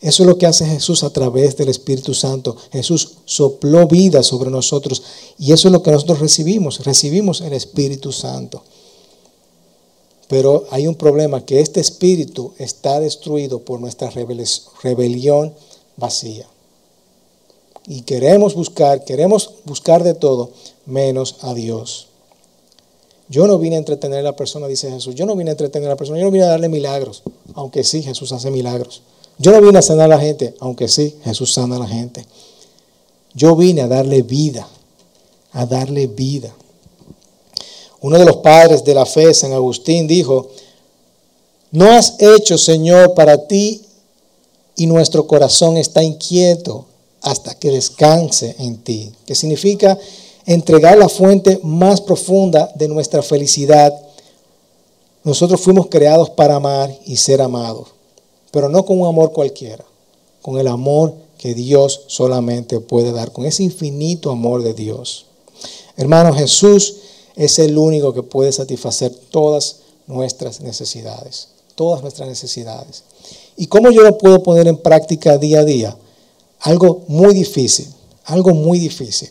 Eso 0.01 0.23
es 0.23 0.27
lo 0.27 0.38
que 0.38 0.45
hace 0.45 0.65
Jesús 0.65 1.03
a 1.03 1.12
través 1.12 1.56
del 1.56 1.69
Espíritu 1.69 2.13
Santo. 2.13 2.58
Jesús 2.73 3.13
sopló 3.23 3.88
vida 3.88 4.21
sobre 4.21 4.49
nosotros 4.49 5.01
y 5.39 5.53
eso 5.53 5.69
es 5.69 5.71
lo 5.71 5.82
que 5.82 5.91
nosotros 5.91 6.19
recibimos. 6.19 6.84
Recibimos 6.84 7.39
el 7.39 7.53
Espíritu 7.53 8.12
Santo. 8.12 8.63
Pero 10.27 10.65
hay 10.71 10.88
un 10.88 10.95
problema, 10.95 11.45
que 11.45 11.60
este 11.60 11.79
espíritu 11.79 12.53
está 12.58 12.99
destruido 12.99 13.60
por 13.60 13.79
nuestra 13.79 14.10
rebelión 14.10 15.53
vacía. 15.95 16.47
Y 17.87 18.01
queremos 18.01 18.55
buscar, 18.55 19.03
queremos 19.03 19.55
buscar 19.65 20.03
de 20.03 20.13
todo 20.13 20.51
menos 20.85 21.37
a 21.41 21.53
Dios. 21.53 22.07
Yo 23.29 23.47
no 23.47 23.57
vine 23.57 23.75
a 23.75 23.79
entretener 23.79 24.19
a 24.19 24.23
la 24.23 24.35
persona, 24.35 24.67
dice 24.67 24.91
Jesús. 24.91 25.15
Yo 25.15 25.25
no 25.25 25.35
vine 25.35 25.51
a 25.51 25.53
entretener 25.53 25.87
a 25.87 25.93
la 25.93 25.97
persona, 25.97 26.19
yo 26.19 26.25
no 26.25 26.31
vine 26.31 26.45
a 26.45 26.49
darle 26.49 26.69
milagros, 26.69 27.23
aunque 27.55 27.83
sí, 27.83 28.03
Jesús 28.03 28.31
hace 28.31 28.51
milagros. 28.51 29.01
Yo 29.37 29.51
no 29.51 29.61
vine 29.61 29.79
a 29.79 29.81
sanar 29.81 30.05
a 30.05 30.15
la 30.15 30.19
gente, 30.19 30.55
aunque 30.59 30.87
sí, 30.87 31.17
Jesús 31.23 31.53
sana 31.53 31.77
a 31.77 31.79
la 31.79 31.87
gente. 31.87 32.25
Yo 33.33 33.55
vine 33.55 33.81
a 33.81 33.87
darle 33.87 34.21
vida, 34.21 34.67
a 35.51 35.65
darle 35.65 36.07
vida. 36.07 36.53
Uno 38.01 38.19
de 38.19 38.25
los 38.25 38.37
padres 38.37 38.83
de 38.83 38.93
la 38.93 39.05
fe, 39.05 39.33
San 39.33 39.53
Agustín, 39.53 40.07
dijo, 40.07 40.49
no 41.71 41.91
has 41.91 42.15
hecho, 42.19 42.57
Señor, 42.57 43.15
para 43.15 43.47
ti 43.47 43.81
y 44.75 44.85
nuestro 44.85 45.25
corazón 45.25 45.77
está 45.77 46.03
inquieto 46.03 46.85
hasta 47.23 47.55
que 47.55 47.71
descanse 47.71 48.55
en 48.59 48.77
ti. 48.77 49.12
Que 49.25 49.36
significa 49.36 49.97
entregar 50.45 50.97
la 50.97 51.09
fuente 51.09 51.59
más 51.63 52.01
profunda 52.01 52.71
de 52.75 52.88
nuestra 52.88 53.23
felicidad. 53.23 53.93
Nosotros 55.23 55.62
fuimos 55.62 55.88
creados 55.88 56.29
para 56.29 56.55
amar 56.55 56.95
y 57.05 57.15
ser 57.17 57.41
amados, 57.41 57.88
pero 58.51 58.69
no 58.69 58.86
con 58.86 58.99
un 58.99 59.07
amor 59.07 59.31
cualquiera, 59.31 59.86
con 60.41 60.59
el 60.59 60.67
amor 60.67 61.15
que 61.38 61.53
Dios 61.53 62.01
solamente 62.07 62.79
puede 62.79 63.12
dar, 63.12 63.31
con 63.31 63.45
ese 63.45 63.63
infinito 63.63 64.29
amor 64.29 64.63
de 64.63 64.73
Dios. 64.73 65.25
Hermano 65.95 66.33
Jesús, 66.33 66.97
es 67.36 67.59
el 67.59 67.77
único 67.77 68.13
que 68.13 68.23
puede 68.23 68.51
satisfacer 68.51 69.12
todas 69.31 69.77
nuestras 70.07 70.62
necesidades, 70.62 71.49
todas 71.75 72.01
nuestras 72.01 72.27
necesidades. 72.27 73.03
¿Y 73.57 73.67
cómo 73.67 73.91
yo 73.91 74.01
lo 74.01 74.17
puedo 74.17 74.43
poner 74.43 74.67
en 74.67 74.77
práctica 74.77 75.38
día 75.38 75.59
a 75.59 75.65
día? 75.65 75.97
Algo 76.63 77.04
muy 77.08 77.34
difícil, 77.34 77.93
algo 78.26 78.54
muy 78.54 78.80
difícil, 78.80 79.30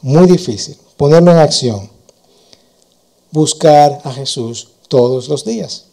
muy 0.00 0.26
difícil, 0.26 0.76
ponerlo 0.96 1.30
en 1.30 1.38
acción. 1.38 1.90
Buscar 3.30 4.00
a 4.02 4.12
Jesús 4.12 4.68
todos 4.88 5.28
los 5.28 5.44
días. 5.44 5.84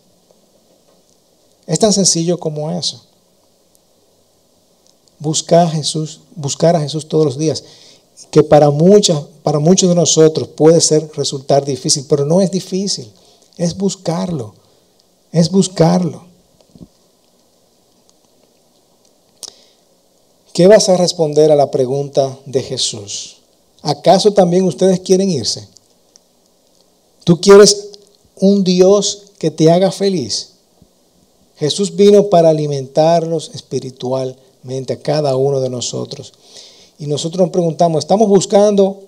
Es 1.68 1.78
tan 1.80 1.94
sencillo 1.94 2.40
como 2.40 2.72
eso. 2.72 3.04
Buscar 5.20 5.68
a 5.68 5.70
Jesús, 5.70 6.22
buscar 6.36 6.76
a 6.76 6.80
Jesús 6.80 7.08
todos 7.08 7.26
los 7.26 7.38
días 7.38 7.64
que 8.32 8.44
para, 8.44 8.70
muchas, 8.70 9.20
para 9.44 9.60
muchos 9.60 9.90
de 9.90 9.96
nosotros 9.96 10.48
puede 10.48 10.82
ser 10.82 11.10
resultar 11.16 11.66
difícil, 11.66 12.06
pero 12.08 12.26
no 12.26 12.42
es 12.42 12.52
difícil, 12.52 13.12
es 13.58 13.76
buscarlo, 13.76 14.54
es 15.32 15.50
buscarlo. 15.50 16.26
¿Qué 20.54 20.68
vas 20.68 20.88
a 20.88 20.98
responder 20.98 21.52
a 21.52 21.56
la 21.56 21.72
pregunta 21.72 22.38
de 22.46 22.62
Jesús? 22.62 23.38
¿Acaso 23.82 24.34
también 24.34 24.66
ustedes 24.66 25.00
quieren 25.00 25.28
irse? 25.32 25.68
¿Tú 27.24 27.42
quieres 27.42 27.90
un 28.36 28.64
Dios 28.64 29.32
que 29.40 29.50
te 29.50 29.72
haga 29.72 29.92
feliz? 29.92 30.52
Jesús 31.58 31.96
vino 31.96 32.30
para 32.30 32.50
alimentarlos 32.50 33.50
espiritualmente 33.56 34.94
a 34.94 35.00
cada 35.02 35.36
uno 35.36 35.60
de 35.60 35.72
nosotros. 35.72 36.34
Y 37.00 37.08
nosotros 37.08 37.42
nos 37.42 37.52
preguntamos, 37.52 38.04
¿estamos 38.04 38.28
buscando 38.28 39.02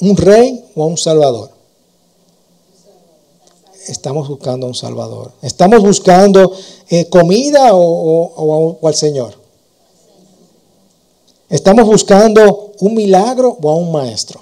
un 0.00 0.16
rey 0.16 0.64
o 0.74 0.86
un 0.86 0.96
salvador? 0.96 1.50
Estamos 3.88 4.26
buscando 4.26 4.64
a 4.64 4.70
un 4.70 4.74
salvador. 4.74 5.32
¿Estamos 5.42 5.82
buscando 5.82 6.50
eh, 6.88 7.10
comida 7.10 7.74
o 7.74 8.78
al 8.82 8.94
Señor? 8.94 9.37
¿Estamos 11.48 11.86
buscando 11.86 12.72
un 12.80 12.94
milagro 12.94 13.56
o 13.62 13.70
a 13.70 13.76
un 13.76 13.90
maestro? 13.90 14.40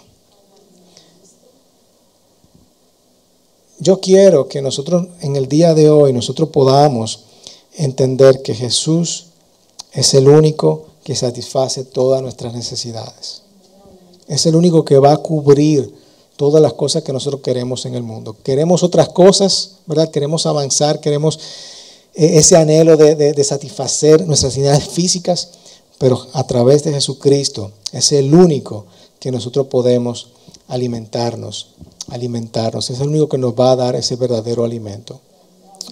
Yo 3.79 4.01
quiero 4.01 4.49
que 4.49 4.61
nosotros 4.61 5.07
en 5.21 5.37
el 5.37 5.49
día 5.49 5.75
de 5.75 5.89
hoy 5.91 6.13
nosotros 6.13 6.49
podamos 6.49 7.25
entender 7.75 8.43
que 8.43 8.55
Jesús 8.55 9.27
es 9.93 10.15
el 10.15 10.29
único 10.29 10.87
que 11.05 11.15
satisface 11.15 11.85
todas 11.85 12.23
nuestras 12.23 12.55
necesidades. 12.55 13.43
Es 14.27 14.47
el 14.47 14.57
único 14.57 14.85
que 14.85 14.99
va 14.99 15.13
a 15.13 15.19
cubrir 15.19 15.95
todas 16.37 16.61
las 16.61 16.73
cosas 16.73 17.03
que 17.05 17.13
nosotros 17.13 17.41
queremos 17.43 17.87
en 17.87 17.95
el 17.95 18.03
mundo. 18.03 18.37
Queremos 18.43 18.83
otras 18.83 19.11
cosas, 19.11 19.77
¿verdad? 19.87 20.11
Queremos 20.11 20.47
avanzar, 20.47 21.01
queremos 21.01 21.39
eh, 22.15 22.39
ese 22.39 22.57
anhelo 22.57 22.97
de, 22.97 23.45
satisfacer 23.45 24.27
nuestras 24.27 24.57
necesidades 24.57 24.89
físicas, 24.89 25.51
pero 25.99 26.27
a 26.33 26.47
través 26.47 26.85
de 26.85 26.93
Jesucristo 26.93 27.73
es 27.93 28.13
el 28.13 28.35
único 28.35 28.87
que 29.19 29.31
nosotros 29.31 29.67
podemos 29.69 30.29
alimentarnos, 30.69 31.69
alimentarnos. 32.09 32.91
Es 32.91 33.01
el 33.01 33.09
único 33.09 33.29
que 33.29 33.39
nos 33.39 33.55
va 33.55 33.73
a 33.73 33.77
dar 33.77 33.97
ese 33.97 34.17
verdadero 34.17 34.65
alimento. 34.65 35.21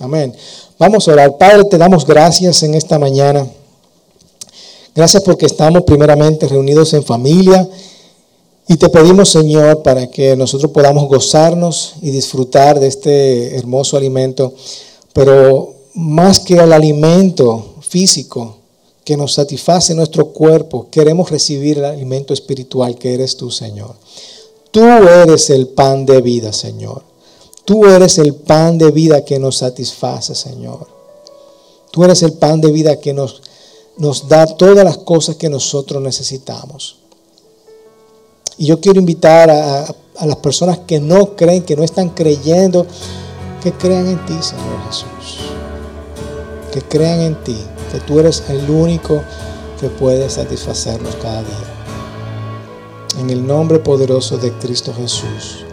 Amén. 0.01 0.35
Vamos 0.79 1.07
a 1.07 1.13
orar. 1.13 1.39
Padre, 1.39 1.65
te 1.65 1.79
damos 1.79 2.05
gracias 2.07 2.63
en 2.63 2.75
esta 2.75 2.99
mañana. 2.99 3.47
Gracias 4.95 5.23
porque 5.23 5.47
estamos 5.47 5.83
primeramente 5.83 6.47
reunidos 6.47 6.93
en 6.95 7.03
familia 7.03 7.69
y 8.69 8.77
te 8.77 8.89
pedimos, 8.89 9.29
Señor, 9.29 9.83
para 9.83 10.07
que 10.09 10.37
nosotros 10.37 10.71
podamos 10.71 11.09
gozarnos 11.09 11.95
y 12.01 12.11
disfrutar 12.11 12.81
de 12.81 12.87
este 12.87 13.57
hermoso 13.57 13.97
alimento, 13.97 14.55
pero 15.13 15.75
más 15.95 16.41
que 16.41 16.55
el 16.55 16.73
alimento 16.73 17.75
físico 17.81 18.59
que 19.05 19.17
nos 19.17 19.35
satisface 19.35 19.95
nuestro 19.95 20.27
cuerpo, 20.29 20.89
queremos 20.91 21.31
recibir 21.31 21.79
el 21.79 21.85
alimento 21.85 22.33
espiritual 22.33 22.97
que 22.97 23.15
eres 23.15 23.37
tú, 23.37 23.51
Señor. 23.51 23.95
Tú 24.71 24.83
eres 24.83 25.51
el 25.51 25.69
pan 25.69 26.07
de 26.07 26.21
vida, 26.21 26.53
Señor. 26.53 27.03
Tú 27.65 27.87
eres 27.87 28.19
el 28.19 28.35
pan 28.35 28.79
de 28.79 28.91
vida 28.91 29.25
que 29.25 29.39
nos 29.39 29.59
satisface, 29.59 30.35
Señor. 30.35 30.87
Tú 31.91 32.05
eres 32.05 32.23
el 32.23 32.33
pan 32.33 32.61
de 32.61 32.73
vida 32.73 32.97
que 32.97 33.13
nos 33.13 33.41
nos 33.97 34.29
da 34.29 34.47
todas 34.47 34.85
las 34.85 34.99
cosas 34.99 35.37
que 35.37 35.49
nosotros 35.49 36.03
necesitamos. 36.03 36.97
Y 38.57 38.67
yo 38.67 38.81
quiero 38.81 39.01
invitar 39.01 39.51
a, 39.51 39.95
las 40.25 40.37
personas 40.37 40.79
que 40.87 41.01
no 41.01 41.35
creen, 41.35 41.65
que 41.65 41.77
no 41.77 41.83
están 41.83 42.11
creyendo, 42.11 42.87
que 43.63 43.73
crean 43.73 44.07
en 44.07 44.27
ti, 44.27 44.35
Señor 44.41 44.85
Jesús. 44.87 45.54
Que 46.75 46.83
crean 46.83 47.21
en 47.21 47.37
ti, 47.45 47.57
que 47.93 48.01
tú 48.01 48.19
eres 48.19 48.43
el 48.49 48.69
único 48.69 49.23
que 49.81 49.89
puede 49.89 50.29
satisfacernos 50.29 51.15
cada 51.23 51.43
día. 51.43 53.21
En 53.21 53.31
el 53.31 53.47
nombre 53.47 53.79
poderoso 53.79 54.39
de 54.39 54.51
Cristo 54.55 54.93
Jesús. 54.93 55.65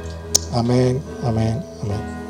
Amén, 0.54 1.02
amén, 1.24 1.66
amén. 1.82 2.21